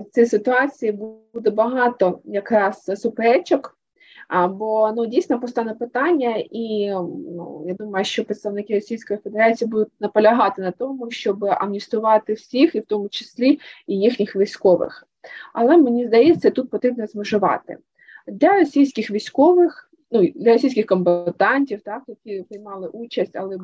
[0.00, 0.92] в цій ситуації
[1.34, 3.78] буде багато якраз суперечок.
[4.50, 6.90] Бо ну дійсно постане питання, і
[7.36, 12.80] ну я думаю, що представники Російської Федерації будуть наполягати на тому, щоб амністувати всіх, і
[12.80, 15.06] в тому числі і їхніх військових.
[15.52, 17.76] Але мені здається, тут потрібно змежувати
[18.26, 23.56] для російських військових, ну російських комбатантів, так які приймали участь, але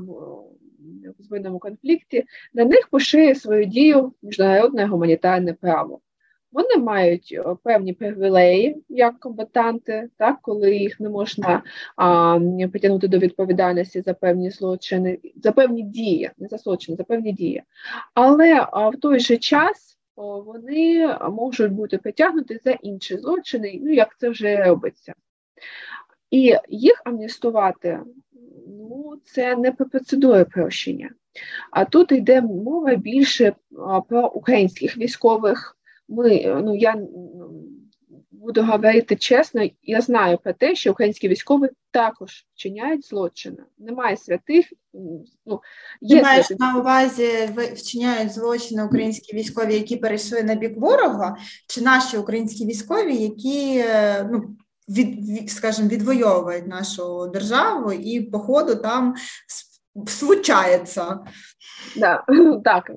[1.18, 6.00] в збройному конфлікті, на них пошиє свою дію міжнародне гуманітарне право.
[6.52, 11.62] Вони мають певні привілеї як комбатанти, так коли їх не можна
[11.96, 12.38] а,
[12.72, 17.62] притягнути до відповідальності за певні злочини, за певні дії, не за злочини, за певні дії.
[18.14, 23.92] Але а, в той же час о, вони можуть бути притягнуті за інші злочини, ну
[23.92, 25.14] як це вже робиться.
[26.30, 28.00] І їх амністувати
[28.68, 31.10] ну, це не по процедури прощення.
[31.70, 33.52] А тут йде мова більше
[34.08, 35.76] про українських військових
[36.08, 36.96] ми, ну я
[38.30, 43.62] буду говорити чесно, я знаю про те, що українські військові також вчиняють злочини.
[43.78, 44.66] Немає святих.
[45.46, 45.60] Ну,
[46.00, 46.66] є Ти маєш святих.
[46.66, 47.28] на увазі
[47.74, 53.84] вчиняють злочини українські військові, які перейшли на бік ворога, чи наші українські військові, які
[54.30, 54.56] ну,
[54.90, 59.14] від, скажімо, відвоюють нашу державу і по ходу там
[60.06, 61.18] случається.
[61.96, 62.24] Да,
[62.64, 62.90] так,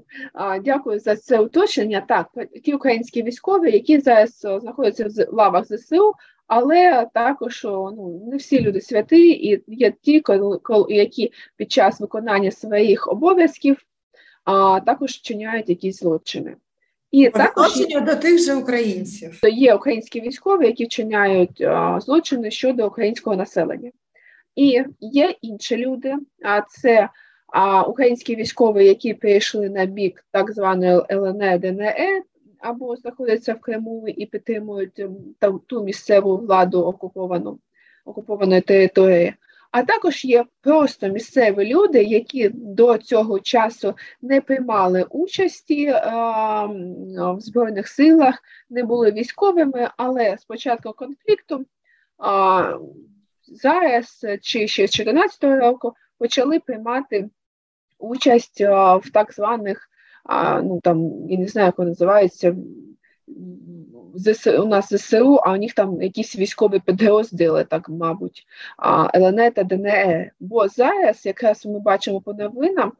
[0.63, 2.05] дякую за це уточнення.
[2.07, 2.27] Так,
[2.63, 6.13] ті українські військові, які зараз знаходяться в лавах ЗСУ,
[6.47, 10.23] але також ну, не всі люди святі, і є ті,
[10.89, 13.77] які під час виконання своїх обов'язків
[14.43, 16.55] а, також вчиняють якісь злочини.
[17.13, 19.39] І також є, до тих же українців.
[19.43, 23.91] Є українські військові, які вчиняють а, злочини щодо українського населення.
[24.55, 27.09] І є інші люди, а це
[27.47, 32.23] а, українські військові, які прийшли на бік так званої ЛНР ДНР,
[32.59, 35.01] або знаходяться в Криму і підтримують
[35.39, 37.59] там, ту місцеву владу окуповану
[38.05, 39.33] окупованої території.
[39.73, 46.65] А також є просто місцеві люди, які до цього часу не приймали участі а,
[47.33, 51.65] в Збройних силах, не були військовими, але з початку конфлікту
[52.17, 52.77] а,
[53.47, 57.29] зараз е, чи ще з 2014 року почали приймати
[57.99, 59.89] участь в так званих,
[60.63, 62.55] ну там я не знаю, як вони називаються,
[64.59, 68.45] у нас ЗСУ, а у них там якісь військові підрозділи, так мабуть,
[69.15, 70.31] ЛНЕ та ДНЕ.
[70.39, 72.93] Бо зараз якраз ми бачимо по новинам,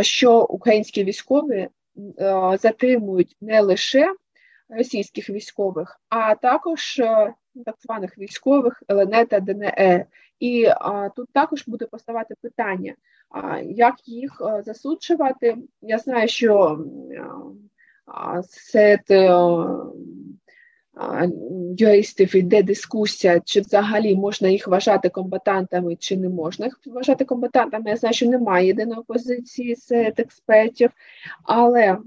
[0.00, 1.68] що українські військові
[2.58, 4.14] затримують не лише
[4.68, 6.96] російських військових, а також
[7.64, 10.06] так званих військових ЛНЕ та ДНЕ.
[10.40, 10.68] І
[11.16, 12.94] тут також буде поставати питання,
[13.62, 15.56] як їх засуджувати.
[15.82, 16.78] Я знаю, що
[17.18, 17.34] а,
[18.48, 19.00] серед
[21.76, 27.90] юристів йде дискусія, чи взагалі можна їх вважати комбатантами, чи не можна їх вважати комбатантами.
[27.90, 30.90] Я знаю, що немає єдиної позиції серед експертів,
[31.44, 31.98] але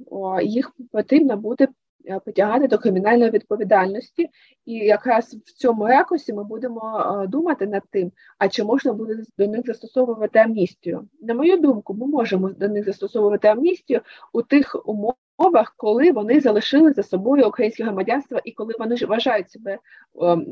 [0.44, 1.68] їх потрібно буде
[2.08, 4.30] Е, потягати до кримінальної відповідальності,
[4.66, 9.24] і якраз в цьому ракурсі ми будемо е, думати над тим, а чи можна буде
[9.38, 11.08] до них застосовувати амністію.
[11.22, 14.02] На мою думку, ми можемо до них застосовувати амністію
[14.34, 19.78] у тих умовах, коли вони залишили за собою українське громадянство і коли вони вважають себе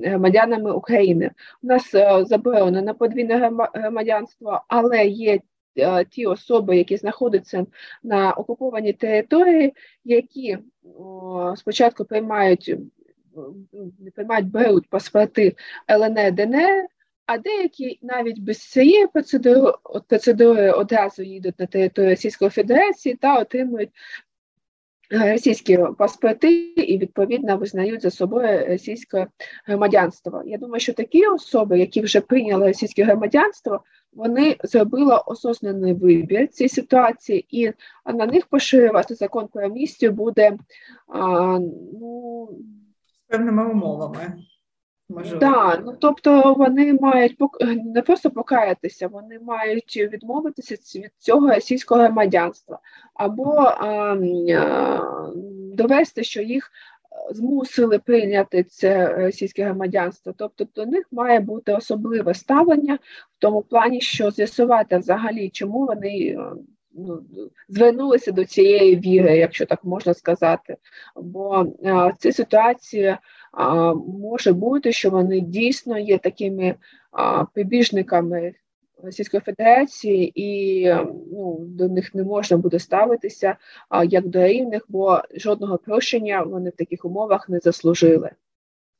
[0.03, 1.31] громадянами України.
[1.63, 5.41] У нас е, заборонено на подвійне громадянство, але є Е,
[6.09, 7.65] ті особи, які знаходяться
[8.03, 9.73] на окупованій території,
[10.05, 10.57] які
[11.55, 12.75] спочатку приймають
[14.15, 15.55] приймають, беруть паспорти
[15.91, 16.85] ЛНР, ДНР,
[17.25, 19.73] а деякі навіть без цієї процедури
[20.07, 23.89] процедури одразу їдуть на територію Російської Федерації та отримують
[25.11, 29.27] російські паспорти і відповідно визнають за собою російське
[29.65, 30.43] громадянство.
[30.45, 36.69] Я думаю, що такі особи, які вже прийняли російське громадянство, вони зробили осознаний вибір цій
[36.69, 37.71] ситуації, і
[38.13, 40.57] на них поширювати закон про амністію буде
[41.07, 41.59] а,
[41.99, 42.49] ну
[43.27, 44.33] певними умовами.
[45.15, 45.39] Можливо.
[45.39, 47.37] Так, ну тобто вони мають
[47.85, 52.79] не просто покаятися, вони мають відмовитися від цього російського громадянства,
[53.13, 54.15] або а,
[54.55, 55.31] а,
[55.73, 56.71] довести, що їх
[57.31, 60.33] змусили прийняти це російське громадянство.
[60.37, 66.37] Тобто до них має бути особливе ставлення в тому плані, що з'ясувати взагалі, чому вони.
[66.93, 67.23] Ну,
[67.69, 70.77] звернулися до цієї віри, якщо так можна сказати.
[71.15, 73.17] Бо а, в цій ситуації
[73.51, 76.75] а, може бути, що вони дійсно є такими
[77.11, 78.53] а, прибіжниками
[79.03, 80.85] Російської Федерації, і
[81.31, 83.55] ну, до них не можна буде ставитися
[83.89, 88.31] а, як до рівних, бо жодного прощення вони в таких умовах не заслужили.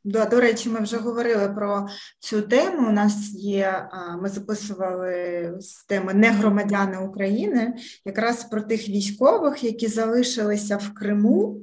[0.03, 1.87] Да, до речі, ми вже говорили про
[2.19, 2.89] цю тему.
[2.89, 3.89] У нас є,
[4.21, 7.73] ми записували з теми не громадяни України,
[8.05, 11.61] якраз про тих військових, які залишилися в Криму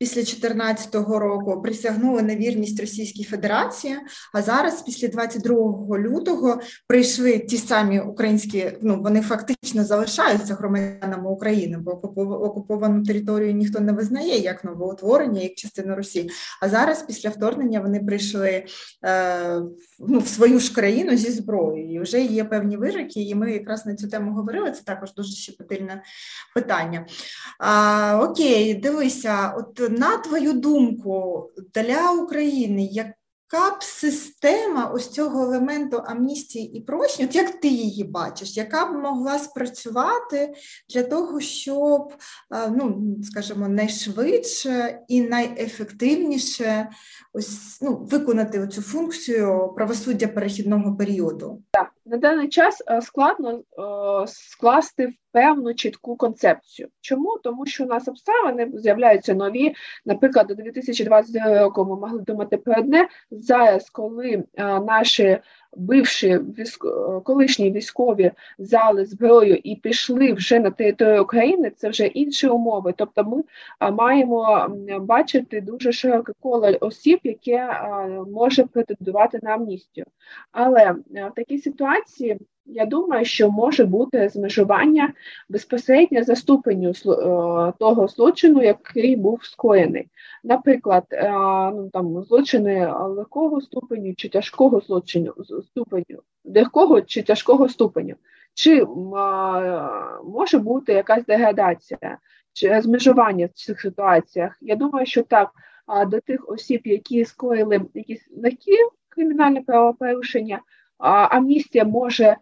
[0.00, 3.96] після 2014 року присягнули на вірність Російській Федерації.
[4.34, 8.72] А зараз, після 22 лютого, прийшли ті самі українські.
[8.82, 15.54] Ну вони фактично залишаються громадянами України, бо окуповану територію ніхто не визнає як новоутворення, як
[15.54, 16.30] частину Росії.
[16.62, 18.64] А зараз, після вторгнення, вони прийшли
[19.04, 19.60] е,
[19.98, 22.02] ну, в свою ж країну зі зброєю.
[22.02, 24.70] Вже є певні вироки, і ми якраз на цю тему говорили.
[24.70, 26.02] Це також дуже щепетильне
[26.54, 27.06] питання.
[27.58, 32.88] А, Окей, дивися, от на твою думку, для України
[33.52, 38.86] яка б система ось цього елементу амністії і прощення, от як ти її бачиш, яка
[38.86, 40.54] б могла спрацювати
[40.94, 42.12] для того, щоб,
[42.70, 46.88] ну, скажімо, найшвидше і найефективніше
[47.32, 51.62] ось ну, виконати цю функцію правосуддя перехідного періоду?
[51.70, 53.60] Так, на даний час е, складно
[54.26, 56.88] скласти скласти певну чітку концепцію.
[57.00, 57.38] Чому?
[57.44, 59.74] Тому що у нас обставини з'являються нові.
[60.06, 64.44] Наприклад, до 2022 року ми могли думати про одне зараз, коли
[64.86, 65.38] наші
[65.76, 66.86] бивші військ...
[67.24, 72.94] колишні військові взяли зброю і пішли вже на територію України, це вже інші умови.
[72.96, 73.42] Тобто, ми
[73.92, 74.68] маємо
[75.00, 77.80] бачити дуже широке коло осіб, яке
[78.32, 80.06] може претендувати на амністію.
[80.52, 82.38] Але в такій ситуації.
[82.72, 85.12] Я думаю, що може бути змежування
[85.48, 86.92] безпосередньо за ступеню е,
[87.78, 90.08] того злочину, який був скоєний.
[90.44, 91.30] Наприклад, е,
[91.74, 98.14] ну там злочини легкого ступеню чи тяжкого злочину ступеню, легкого чи тяжкого ступеню.
[98.54, 98.84] Чи
[100.24, 102.18] може бути якась деградація
[102.52, 104.58] чи розмежування в цих ситуаціях?
[104.60, 105.50] Я думаю, що так
[106.06, 108.76] до тих осіб, які скоїли якісь легкі
[109.08, 110.60] кримінальні правопорушення,
[110.98, 112.36] амністія може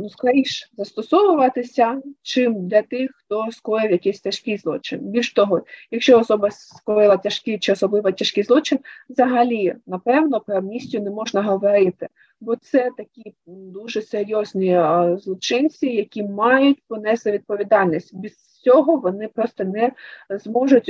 [0.00, 4.98] ну, скоріш застосовуватися, чим для тих, хто скоїв якийсь тяжкий злочин.
[5.02, 8.78] Більш того, якщо особа скоїла тяжкий чи особливо тяжкий злочин,
[9.08, 12.08] взагалі, напевно, про амністію не можна говорити,
[12.40, 14.80] бо це такі дуже серйозні
[15.18, 18.14] злочинці, які мають понести відповідальність.
[18.14, 18.32] Без
[18.64, 19.92] цього вони просто не
[20.30, 20.88] зможуть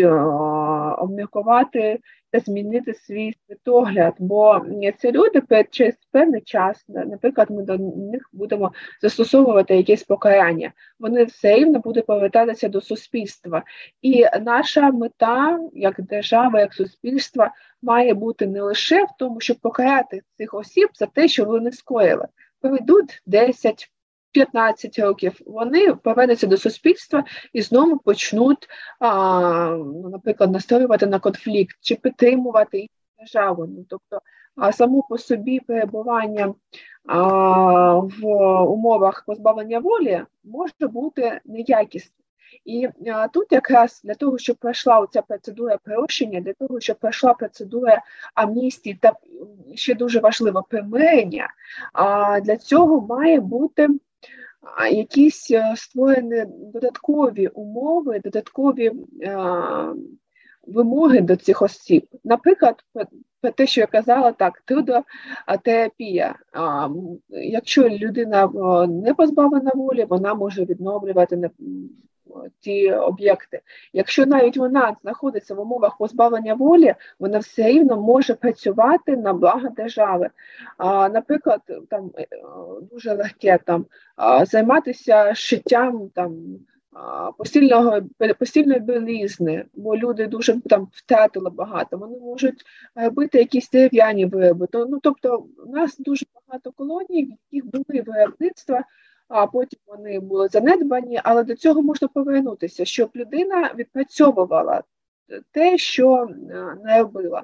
[0.98, 1.98] обміркувати
[2.30, 4.14] та змінити свій світогляд.
[4.18, 4.60] Бо
[4.98, 8.72] ці люди через певний час, наприклад, ми до них будемо
[9.02, 10.72] застосовувати якесь покарання.
[10.98, 13.62] Вони все рівно будуть повертатися до суспільства.
[14.02, 17.50] І наша мета, як держава, як суспільства,
[17.82, 22.26] має бути не лише в тому, щоб покарати цих осіб за те, що вони скоїли.
[22.60, 23.90] Проведуть 10
[24.36, 28.68] 15 років вони повернуться до суспільства і знову почнуть,
[29.00, 29.10] а,
[29.70, 32.86] ну, наприклад, настоювати на конфлікт чи підтримувати
[33.18, 33.66] державу.
[33.66, 34.20] Ну, тобто,
[34.56, 36.54] а само по собі перебування
[37.06, 38.26] а, в
[38.62, 42.12] умовах позбавлення волі може бути неякісним.
[42.64, 47.34] І а, тут якраз для того, щоб пройшла ця процедура прощення, для того, щоб пройшла
[47.34, 48.02] процедура
[48.34, 49.12] амністії та
[49.74, 51.48] ще дуже важливо примирення,
[51.92, 53.88] а для цього має бути
[54.92, 58.92] якісь е, створені додаткові умови, додаткові
[59.22, 59.38] е,
[60.66, 62.06] вимоги до цих осіб.
[62.24, 62.74] Наприклад,
[63.40, 66.34] про те, що я казала, так, трудотерапія.
[67.28, 71.36] Якщо людина е, не позбавлена волі, вона може відновлювати
[72.60, 73.60] ті об'єкти.
[73.92, 79.68] Якщо навіть вона знаходиться в умовах позбавлення волі, вона все рівно може працювати на благо
[79.68, 80.30] держави.
[80.78, 81.60] А, Наприклад,
[81.90, 82.26] там е,
[82.92, 83.86] дуже легке там
[84.46, 86.58] займатися шиттям там.
[87.38, 88.00] Постільного
[88.38, 91.98] постільної білизни, бо люди дуже там втратили багато.
[91.98, 92.64] Вони можуть
[92.94, 94.68] робити якісь дерев'яні вироби.
[94.72, 98.84] Ну тобто, у нас дуже багато колоній, в яких були виробництва
[99.28, 104.82] а потім вони були занедбані, але до цього можна повернутися, щоб людина відпрацьовувала
[105.50, 106.28] те, що
[106.84, 107.42] не робила.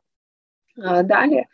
[1.05, 1.45] Далі,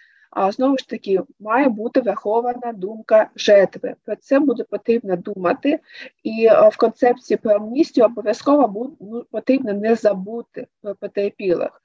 [0.51, 3.95] знову ж таки, має бути врахована думка жертви.
[4.05, 5.81] Про це буде потрібно думати,
[6.22, 11.83] і в концепції про амністію обов'язково ну, потрібно не забути про потерпілих.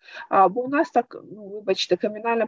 [0.49, 2.47] Бо у нас так, ну вибачте, кримінальний,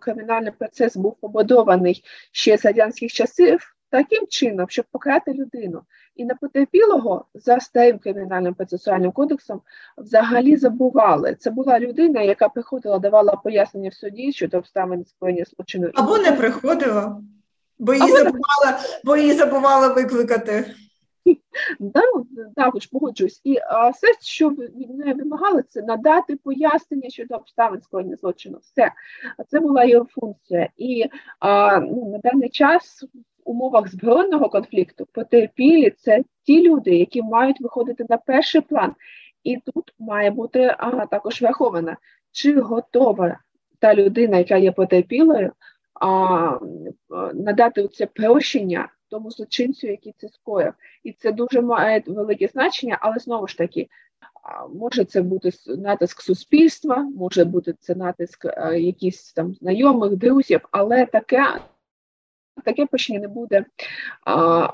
[0.00, 5.82] кримінальний процес був побудований ще з радянських часів таким чином, щоб покарати людину.
[6.16, 9.60] І на потерпілого за старим кримінальним процесуальним кодексом
[9.98, 11.34] взагалі забували.
[11.34, 15.90] Це була людина, яка приходила, давала пояснення в суді щодо обставин скоєння злочину.
[15.94, 17.22] Або не приходила,
[17.78, 20.74] бо її Або забувала, бо її забувала викликати.
[21.80, 22.00] Да,
[22.56, 23.40] також погоджуюсь.
[23.44, 24.54] І а, все, що
[24.88, 28.58] не вимагали, це надати пояснення щодо обставин скоєння злочину.
[28.62, 28.92] Все,
[29.48, 30.68] це була його функція.
[30.76, 31.04] І
[31.40, 33.04] а, ну, на даний час
[33.46, 38.94] умовах збройного конфлікту потерпілі це ті люди, які мають виходити на перший план.
[39.44, 41.96] І тут має бути ага, також врахована,
[42.32, 43.38] чи готова
[43.78, 45.52] та людина, яка є потерпілою,
[46.00, 46.58] а,
[47.34, 50.72] надати це прощення тому злочинцю, який це скоїв.
[51.04, 53.88] І це дуже має велике значення, але знову ж таки.
[54.74, 61.46] Може це бути натиск суспільства, може бути це натиск якихось там знайомих, друзів, але таке
[62.64, 63.64] таке пишення не буде
[64.26, 64.68] а,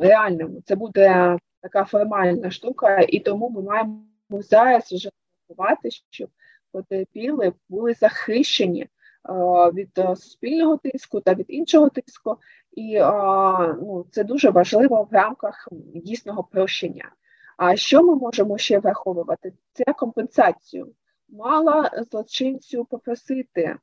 [0.00, 0.62] реальним.
[0.64, 5.10] Це буде така формальна штука, і тому ми маємо зараз вже
[5.48, 6.28] рахувати, щоб
[6.72, 8.86] потерпіли були захищені
[9.22, 9.34] а,
[9.70, 12.36] від суспільного тиску та від іншого тиску,
[12.72, 17.10] і а, ну, це дуже важливо в рамках дійсного прощення.
[17.56, 19.52] А що ми можемо ще враховувати?
[19.72, 20.92] Це компенсацію.
[21.28, 23.76] Мала злочинцю попросити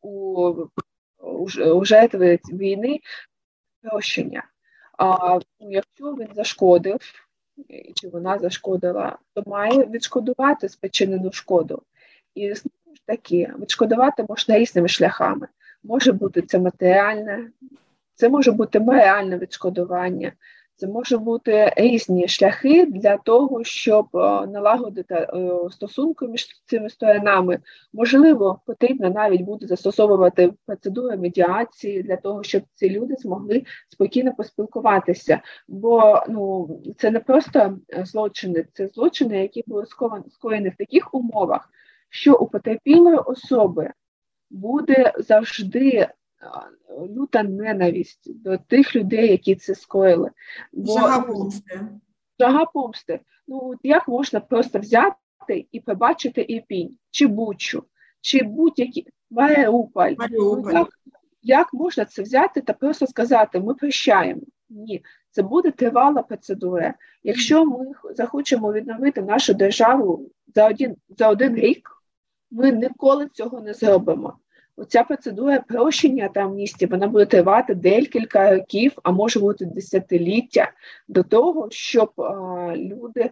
[0.00, 0.52] у
[1.74, 3.00] у жертви війни
[3.82, 4.44] прощення.
[4.98, 7.00] А ну, якщо він зашкодив,
[7.94, 11.82] чи вона зашкодила, то має відшкодувати спричинену шкоду.
[12.34, 15.48] І знову ж таки, відшкодувати можна різними шляхами.
[15.82, 17.50] Може бути це матеріальне,
[18.14, 20.32] це може бути моральне відшкодування,
[20.76, 25.28] це може бути різні шляхи для того, щоб е, налагодити е,
[25.70, 27.58] стосунки між цими сторонами.
[27.92, 35.40] Можливо, потрібно навіть буде застосовувати процедури медіації для того, щоб ці люди змогли спокійно поспілкуватися.
[35.68, 36.68] Бо ну
[36.98, 39.86] це не просто е, злочини, це злочини, які були
[40.30, 41.68] скоєні в таких умовах,
[42.08, 43.90] що у потерпілої особи
[44.50, 46.08] буде завжди
[47.16, 50.30] люта ненависть до тих людей, які це скоїли.
[50.72, 51.80] Бо, Жага помсти.
[52.40, 53.20] Жага помсти.
[53.48, 57.84] Ну, як можна просто взяти і побачити Ірпінь, чи Бучу,
[58.20, 60.14] чи будь-які Маріуполь.
[60.30, 60.88] Ну, як,
[61.42, 64.40] як можна це взяти та просто сказати, ми прощаємо?
[64.68, 66.94] Ні, це буде тривала процедура.
[67.22, 71.90] Якщо ми захочемо відновити нашу державу за один, за один рік,
[72.50, 74.38] ми ніколи цього не зробимо.
[74.76, 80.72] Оця процедура прощення та амністії вона буде тривати декілька років, а може бути десятиліття
[81.08, 83.30] до того, щоб а, люди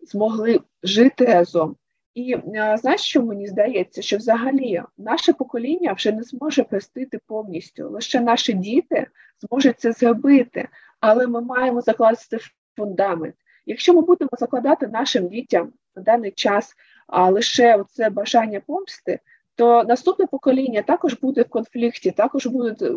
[0.00, 1.76] змогли жити разом.
[2.14, 2.36] І
[2.80, 7.90] знаєш, що мені здається, що взагалі наше покоління вже не зможе простити повністю.
[7.90, 9.06] Лише наші діти
[9.40, 10.68] зможуть це зробити,
[11.00, 12.38] але ми маємо закласти
[12.76, 13.34] фундамент.
[13.66, 16.74] Якщо ми будемо закладати нашим дітям на даний час
[17.06, 19.20] а, лише це бажання помсти,
[19.62, 22.90] то наступне покоління також буде в конфлікті, також буде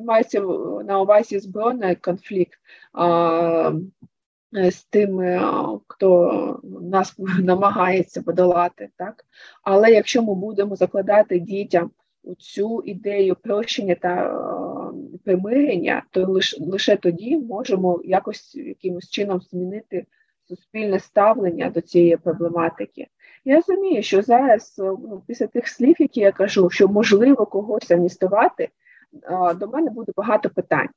[0.00, 0.40] мається
[0.84, 2.58] на увазі збройний конфлікт.
[2.92, 3.72] А,
[4.56, 5.40] Е, з тими,
[5.86, 9.24] хто нас намагається подолати, так
[9.62, 11.90] але якщо ми будемо закладати дітям
[12.38, 14.34] цю ідею прощення та
[15.24, 20.06] примирення, то лише лише тоді можемо якось якимось чином змінити
[20.48, 23.06] суспільне ставлення до цієї проблематики.
[23.46, 28.68] Я розумію, що зараз ну, після тих слів, які я кажу, що можливо когось амністувати,
[29.54, 30.88] до мене буде багато питань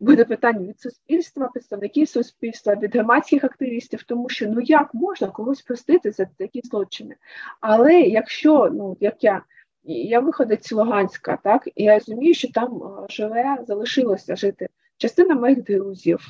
[0.00, 5.62] буде питання від суспільства, представників суспільства, від громадських активістів, тому що ну як можна когось
[5.62, 7.16] простити за такі злочини?
[7.60, 9.42] Але якщо, ну як я.
[9.86, 15.62] Я виходить з Луганська, так і я розумію, що там живе, залишилося жити частина моїх
[15.62, 16.20] друзів,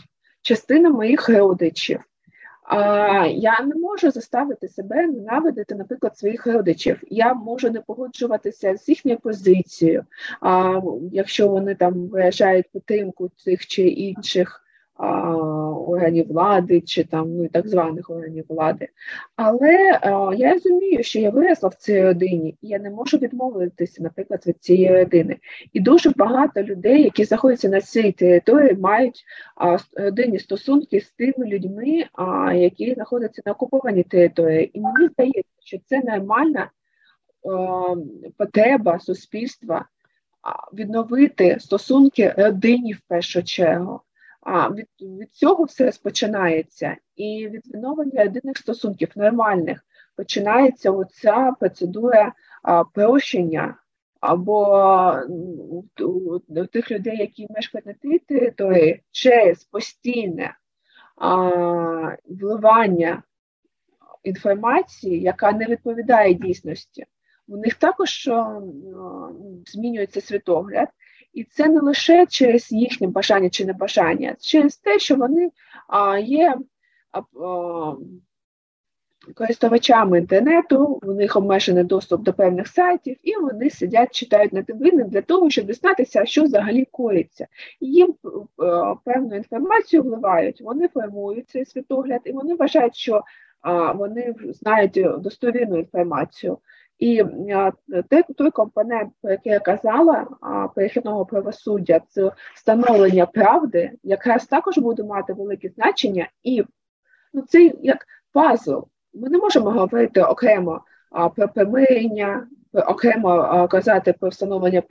[0.42, 2.00] частина моїх родичів.
[2.64, 7.02] А я не можу заставити себе ненавидити, наприклад, своїх родичів.
[7.10, 10.04] Я можу не погоджуватися з їхньою позицією,
[10.40, 10.80] а
[11.12, 14.60] якщо вони там виражають підтримку цих чи інших
[15.88, 18.88] органів влади чи там ну так званих органів влади.
[19.36, 24.02] Але а, я розумію, що я виросла в цій родині, і я не можу відмовитися,
[24.02, 25.36] наприклад, від цієї родини.
[25.72, 29.24] І дуже багато людей, які знаходяться на цій території, мають
[29.56, 34.70] а, родинні стосунки з тими людьми, а, які знаходяться на окупованій території.
[34.78, 36.70] І мені здається, що це нормальна
[37.50, 37.94] а,
[38.36, 39.86] потреба суспільства.
[40.72, 44.00] Відновити стосунки родині в першу чергу,
[44.44, 49.84] а від від цього все розпочинається, і від відновлення єдиних стосунків нормальних
[50.16, 52.32] починається оця процедура
[52.62, 53.76] а, прощення
[54.20, 55.12] або
[56.00, 56.38] у,
[56.72, 60.56] тих людей, які мешкають на тій території, через постійне
[61.16, 63.22] а, вливання
[64.22, 67.06] інформації, яка не відповідає дійсності.
[67.48, 68.60] У них також а,
[69.66, 70.88] змінюється світогляд.
[71.34, 75.50] І це не лише через їхнє бажання чи небажання, через те, що вони
[75.88, 76.56] а, є
[77.12, 77.96] а, а,
[79.34, 85.04] користувачами інтернету, у них обмежений доступ до певних сайтів, і вони сидять, читають на новини
[85.04, 87.46] для того, щоб дізнатися, що взагалі коїться.
[87.80, 88.14] Їм
[88.58, 93.24] а, певну інформацію вливають, вони формують цей світогляд, і вони вважають, що
[93.94, 96.58] вони знають достовірну інформацію.
[97.04, 97.24] І
[98.36, 100.26] той компонент, про який я казала,
[100.74, 106.64] перехідного правосуддя, це встановлення правди, якраз також буде мати велике значення, і
[107.32, 108.78] ну, це як пазл.
[109.14, 110.80] Ми не можемо говорити окремо
[111.36, 114.82] про примирення, окремо казати про встановлення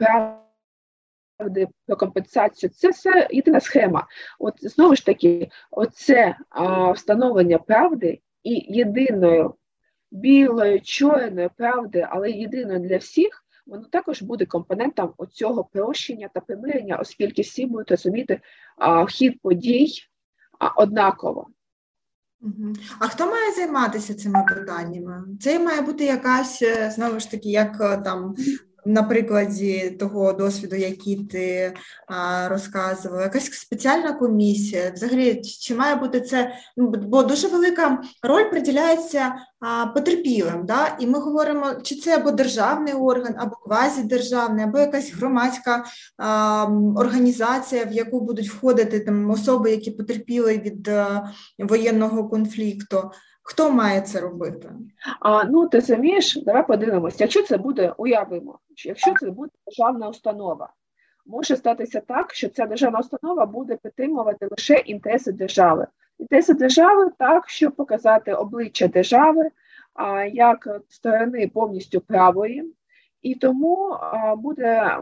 [1.39, 2.70] правди, про компенсацію.
[2.70, 4.07] Це все єдина схема.
[4.39, 6.36] От знову ж таки, оце
[6.93, 9.55] встановлення правди і єдиною
[10.14, 16.97] білої, чорної правди, але єдине для всіх, воно також буде компонентом оцього прощення та примирення,
[16.97, 18.41] оскільки всі будуть розуміти
[18.78, 19.88] а, хід подій
[20.59, 21.47] а, однаково.
[22.99, 25.24] А хто має займатися цими питаннями?
[25.41, 28.36] Це має бути якась е, знову ж таки, як е, там
[28.86, 31.73] на прикладі того досвіду, який ти
[32.07, 38.49] а, розказувала, якась спеціальна комісія, взагалі, чи має бути це, ну, бо дуже велика роль
[38.49, 40.97] приділяється а, потерпілим, да?
[40.99, 45.86] і ми говоримо, чи це або державний орган, або квазідержавний, або якась громадська
[46.17, 46.65] а,
[46.95, 51.29] організація, в яку будуть входити там особи, які потерпіли від а,
[51.59, 53.11] воєнного конфлікту.
[53.43, 54.69] Хто має це робити?
[55.19, 57.17] А, Ну, ти розумієш, давай подивимося.
[57.19, 60.73] Якщо це буде, уявимо, якщо це буде державна установа,
[61.25, 65.87] може статися так, що ця державна установа буде підтримувати лише інтереси держави.
[66.19, 69.49] Інтереси держави так, щоб показати обличчя держави
[69.93, 72.73] а, як сторони повністю правої,
[73.24, 73.97] і тому
[74.38, 74.97] буде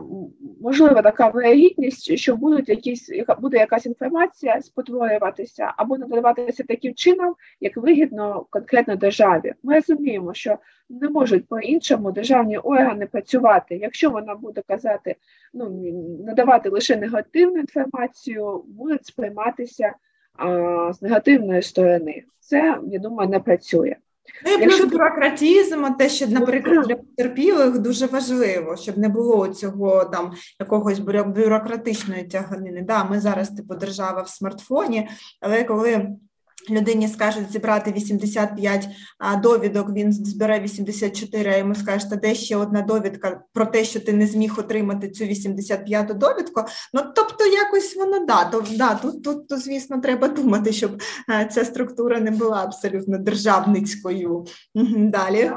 [0.61, 7.77] можлива така вирогідність, що будуть якісь буде якась інформація спотворюватися або надаватися таким чином, як
[7.77, 9.53] вигідно конкретно державі.
[9.63, 10.57] Ми розуміємо, що
[10.89, 13.77] не можуть по-іншому державні органи працювати.
[13.77, 15.15] Якщо вона буде казати,
[15.53, 15.69] ну
[16.25, 19.93] надавати лише негативну інформацію, будуть сприйматися
[20.37, 22.23] а, з негативної сторони.
[22.39, 23.95] Це я думаю не працює.
[24.45, 24.87] Ну і плюс Якщо...
[24.87, 32.23] бюрократізм, те, що, наприклад, для потерпілих дуже важливо, щоб не було цього там якогось бюрократичної
[32.23, 32.81] тяганини.
[32.81, 35.09] Да, Ми зараз, типу, держава в смартфоні,
[35.41, 36.09] але коли
[36.69, 38.87] людині скажуть зібрати 85
[39.43, 43.99] довідок, він збере 84, а йому скажуть, а де ще одна довідка про те, що
[43.99, 46.61] ти не зміг отримати цю 85-ту довідку.
[46.93, 51.01] Ну тобто, якось воно да, то да, тут, тут, то, звісно, треба думати, щоб
[51.51, 54.45] ця структура не була абсолютно державницькою.
[54.97, 55.51] Далі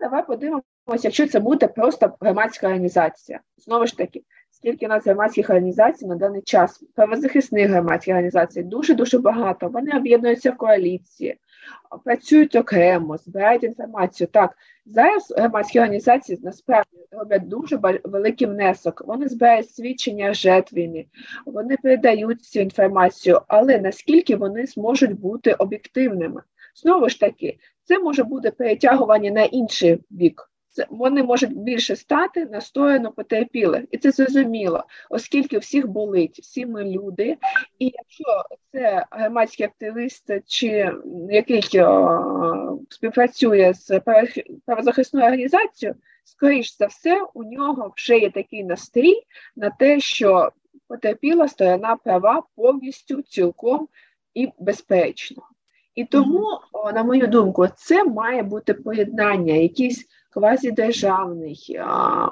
[0.00, 0.64] давай подивимося,
[1.02, 3.40] якщо це буде просто громадська організація.
[3.58, 4.22] Знову ж таки,
[4.60, 9.68] скільки у нас громадських організацій на даний час, правозахисних громадських організацій дуже дуже багато.
[9.68, 11.36] Вони об'єднуються в коаліції,
[12.04, 14.28] працюють окремо, збирають інформацію.
[14.32, 14.56] Так,
[14.86, 19.02] зараз громадські організації насправді роблять дуже великий внесок.
[19.06, 20.74] Вони збирають свідчення жертв
[21.46, 26.42] вони передають цю інформацію, але наскільки вони зможуть бути об'єктивними?
[26.74, 30.49] Знову ж таки, це може бути перетягування на інший бік
[30.90, 33.84] вони можуть більше стати настояно потерпілих.
[33.90, 37.36] І це зрозуміло, оскільки всіх болить, всі ми люди.
[37.78, 40.92] І якщо це громадський активіст чи
[41.30, 41.62] який
[42.88, 44.00] співпрацює з
[44.66, 49.14] правозахисною організацією, скоріш за все, у нього вже є такий настрій
[49.56, 50.52] на те, що
[50.88, 53.88] потерпіла сторона права повністю цілком
[54.34, 55.42] і безперечно.
[55.94, 56.46] І тому,
[56.94, 61.80] на мою думку, це має бути поєднання, якісь квазідержавний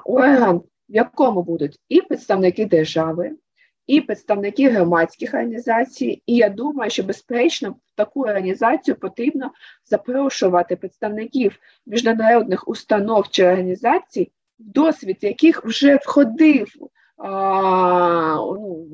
[0.05, 0.57] орган,
[0.89, 3.31] в якому будуть і представники держави,
[3.87, 6.23] і представники громадських організацій.
[6.25, 9.51] І я думаю, що безперечно в таку організацію потрібно
[9.85, 16.67] запрошувати представників міжнародних установ чи організацій, досвід яких вже входив
[17.17, 18.87] а, ну,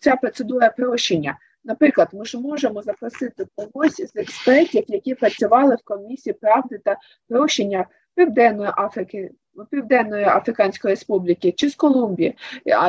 [0.00, 1.38] ця процедура прощення.
[1.64, 6.96] Наприклад, ми ж можемо запросити когось з експертів, які працювали в комісії правди та
[7.28, 7.86] прощення
[8.16, 9.30] Південної Африки,
[9.70, 12.36] Південної Африканської Республіки чи з Колумбії.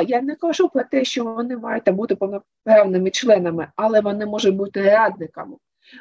[0.06, 4.82] Я не кажу про те, що вони мають бути повноправними членами, але вони можуть бути
[4.82, 5.56] радниками.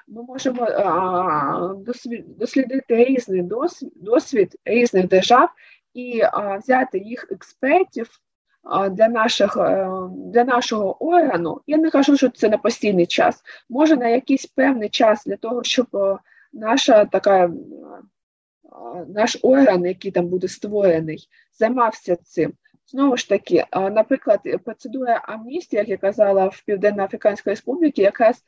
[0.08, 1.74] Ми можемо а,
[2.28, 5.50] дослідити різний досвід, досвід різних держав
[5.94, 8.10] і а, взяти їх експертів
[8.92, 11.62] для наших, е, для нашого органу.
[11.68, 15.64] Я не кажу, що це на постійний час, може на якийсь певний час для того,
[15.64, 15.88] щоб
[16.54, 17.52] наша така
[19.08, 22.54] наш орган, який там буде створений, займався цим.
[22.88, 28.44] Знову ж таки, наприклад, процедура амністії, як я казала, в Південно-Африканській Республіці, якраз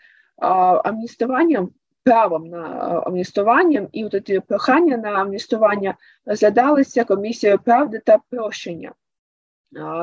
[0.83, 1.69] амністуванням,
[2.03, 2.59] правом на
[3.05, 8.91] амністуванням і от прохання на амністування розглядалися комісією правди та прощення.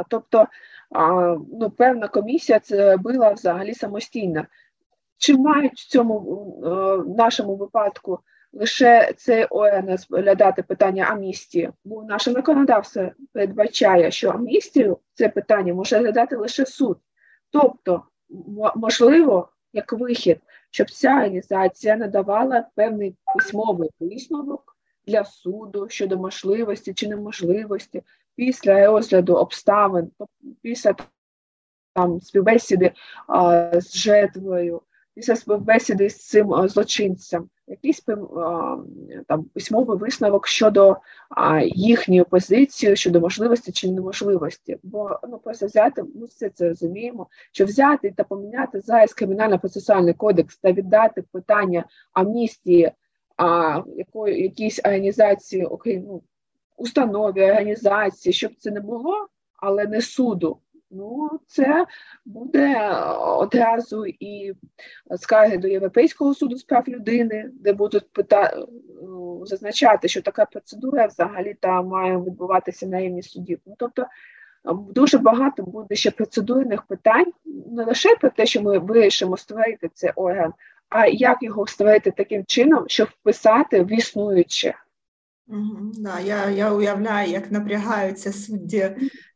[0.08, 0.46] Тобто,
[1.52, 4.46] ну, певна комісія це була взагалі самостійна.
[5.18, 6.18] Чи мають в цьому
[7.06, 8.18] в нашому випадку
[8.52, 15.96] лише цей орган розглядати питання амністії, бо наше законодавство передбачає, що амністію це питання може
[15.96, 16.98] розглядати лише суд.
[17.50, 18.02] Тобто,
[18.76, 20.38] можливо, як вихід,
[20.70, 24.76] щоб ця організація надавала певний письмовий висновок
[25.06, 28.02] для суду щодо можливості чи неможливості
[28.36, 30.10] після розгляду обставин,
[30.62, 30.94] після
[31.94, 32.92] там співбесіди
[33.28, 34.82] а, з жертвою,
[35.16, 38.00] після співбесіди з цим злочинцем якийсь
[39.26, 40.96] там письмовий висновок щодо
[41.64, 44.78] їхньої позиції, щодо можливості чи неможливості.
[44.82, 50.58] Бо ну просто взяти, ми все це розуміємо, що взяти та поміняти зараз кримінально-процесуальний кодекс
[50.58, 52.92] та віддати питання амністії
[53.36, 56.22] а, якої якійсь організації, окрім ну,
[56.76, 60.58] установі, організації, щоб це не було, але не суду.
[60.90, 61.86] Ну, це
[62.24, 64.52] буде одразу і
[65.16, 68.66] скарги до Європейського суду з прав людини, де будуть пита...
[69.44, 73.58] зазначати, що така процедура взагалі та має відбуватися на рівні судів.
[73.66, 74.06] Ну, тобто
[74.74, 77.32] дуже багато буде ще процедурних питань,
[77.66, 80.52] не лише про те, що ми вирішимо створити цей орган,
[80.88, 84.74] а як його створити таким чином, щоб вписати в існуюче.
[85.98, 88.90] Да, Я я уявляю, як напрягаються судді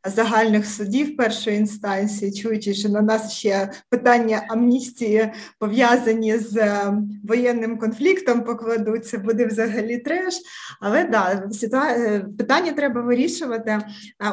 [0.05, 6.93] загальних судів першої інстанції, чуючи, що на нас ще питання амністії пов'язані з е,
[7.25, 10.35] воєнним конфліктом покладуть, це буде взагалі треш.
[10.81, 11.95] Але да, ситуа...
[12.39, 13.79] питання треба вирішувати.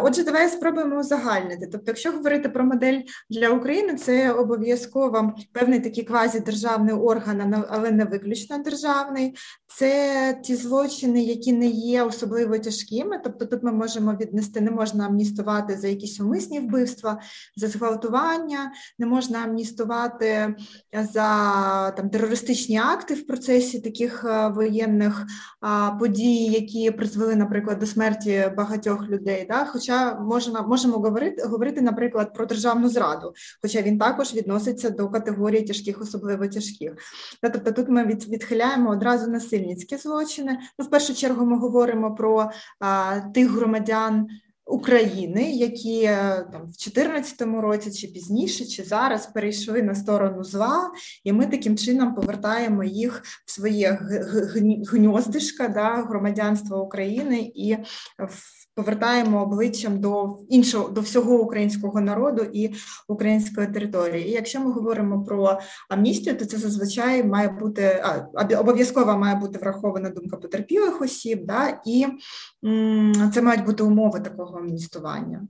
[0.02, 1.70] Отже, давай спробуємо узагальнити.
[1.72, 3.00] Тобто, якщо говорити про модель
[3.30, 9.36] для України, це обов'язково певний такий квазідержавний орган, але не виключно державний.
[9.68, 13.22] Це ті злочини, які не є особливо тяжкими.
[13.24, 17.22] Тобто, тут ми можемо віднести, не можна амністувати амністувати за якісь умисні вбивства,
[17.56, 20.56] за зґвалтування, не можна амністувати
[21.14, 25.26] за там терористичні акти в процесі таких е, воєнних
[26.00, 29.46] подій, які призвели, наприклад, до смерті багатьох людей.
[29.50, 29.66] Да?
[29.66, 35.64] Хоча можна можемо говорити, говорити, наприклад, про державну зраду, хоча він також відноситься до категорії
[35.64, 36.94] тяжких, особливо тяжких.
[37.42, 40.60] Тобто тут ми від, відхиляємо одразу насильницькі злочини.
[40.80, 44.28] Ну, в першу чергу ми говоримо про а, тих громадян.
[44.68, 50.92] України, які е, там в 2014 році, чи пізніше, чи зараз перейшли на сторону зла,
[51.24, 54.00] і ми таким чином повертаємо їх в своє
[54.92, 57.76] гньоздишка да, громадянства України і
[58.20, 62.74] в повертаємо обличчям до іншого до всього українського народу і
[63.08, 64.28] української території.
[64.28, 65.60] І якщо ми говоримо про
[65.90, 68.04] амністію, то це зазвичай має бути
[68.60, 72.06] обов'язково має бути врахована думка потерпілих осіб, да, і
[72.66, 75.48] м, це мають бути умови такого амністування.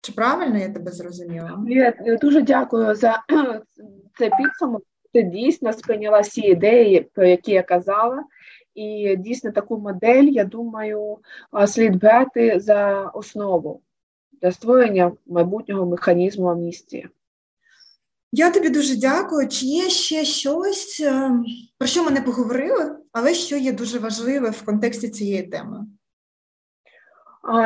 [0.00, 1.64] Чи правильно я тебе зрозуміла?
[1.66, 3.22] Я дуже дякую за
[4.18, 4.82] цей підсумок.
[5.14, 8.24] Ти дійсно сприйняла всі ідеї, про які я казала,
[8.74, 11.18] і дійсно таку модель, я думаю,
[11.66, 13.82] слід брати за основу
[14.42, 17.08] для створення майбутнього механізму амністії.
[18.32, 19.48] Я тобі дуже дякую.
[19.48, 21.30] Чи є ще щось, е,
[21.78, 25.86] про що ми не поговорили, але що є дуже важливе в контексті цієї теми?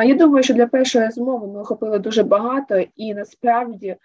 [0.05, 3.95] Я думаю, що для першої розмови ми охопили дуже багато, і насправді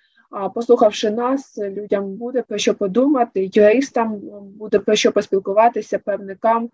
[0.54, 4.20] Послухавши нас, людям буде про що подумати, юристам
[4.58, 6.70] буде про що поспілкуватися, певникам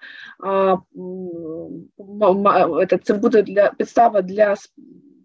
[3.04, 4.54] це буде для підстава для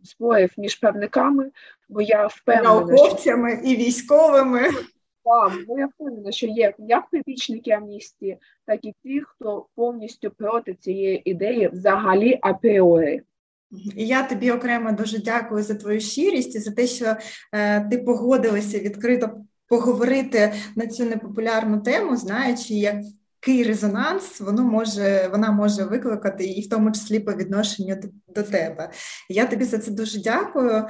[0.03, 1.51] спорів між певниками,
[1.89, 4.61] бо я впевнена, науковцями і військовими.
[5.25, 10.73] Так, бо я впевнена, що є як прибічники амністії, так і ті, хто повністю проти
[10.73, 13.21] цієї ідеї взагалі апріорі.
[13.95, 17.15] І я тобі окремо дуже дякую за твою щирість і за те, що
[17.51, 19.31] е, ти погодилася відкрито
[19.67, 22.95] поговорити на цю непопулярну тему, знаючи, як
[23.47, 27.97] який резонанс воно може, вона може викликати, і в тому числі по відношенню
[28.35, 28.89] до, тебе.
[29.29, 30.85] Я тобі за це дуже дякую.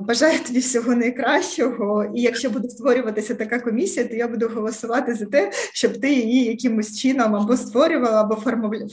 [0.00, 2.12] Бажаю тобі всього найкращого.
[2.14, 6.44] І якщо буде створюватися така комісія, то я буду голосувати за те, щоб ти її
[6.44, 8.36] якимось чином або створювала, або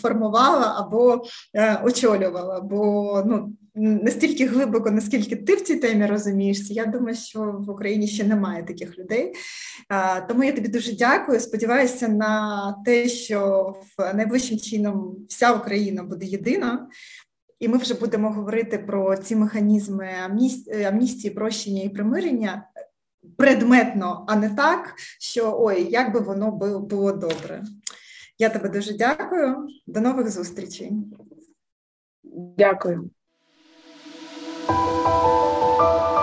[0.02, 1.24] формувала, або
[1.54, 2.62] е, очолювала.
[2.62, 8.08] Бо ну настільки глибоко, наскільки ти в цій темі розумієшся, я думаю, що в Україні
[8.08, 9.34] ще немає таких людей.
[10.28, 11.40] Тому я тобі дуже дякую.
[11.40, 16.88] Сподіваюся на те, що в найближчим чином вся Україна буде єдина.
[17.60, 20.10] І ми вже будемо говорити про ці механізми
[20.86, 22.68] амністії, прощення і примирення
[23.38, 27.64] предметно, а не так, що ой, як би воно було добре.
[28.40, 29.68] Я тебе дуже дякую.
[29.88, 30.92] До нових зустрічей.
[32.58, 33.10] Дякую.
[35.84, 36.23] Thank you.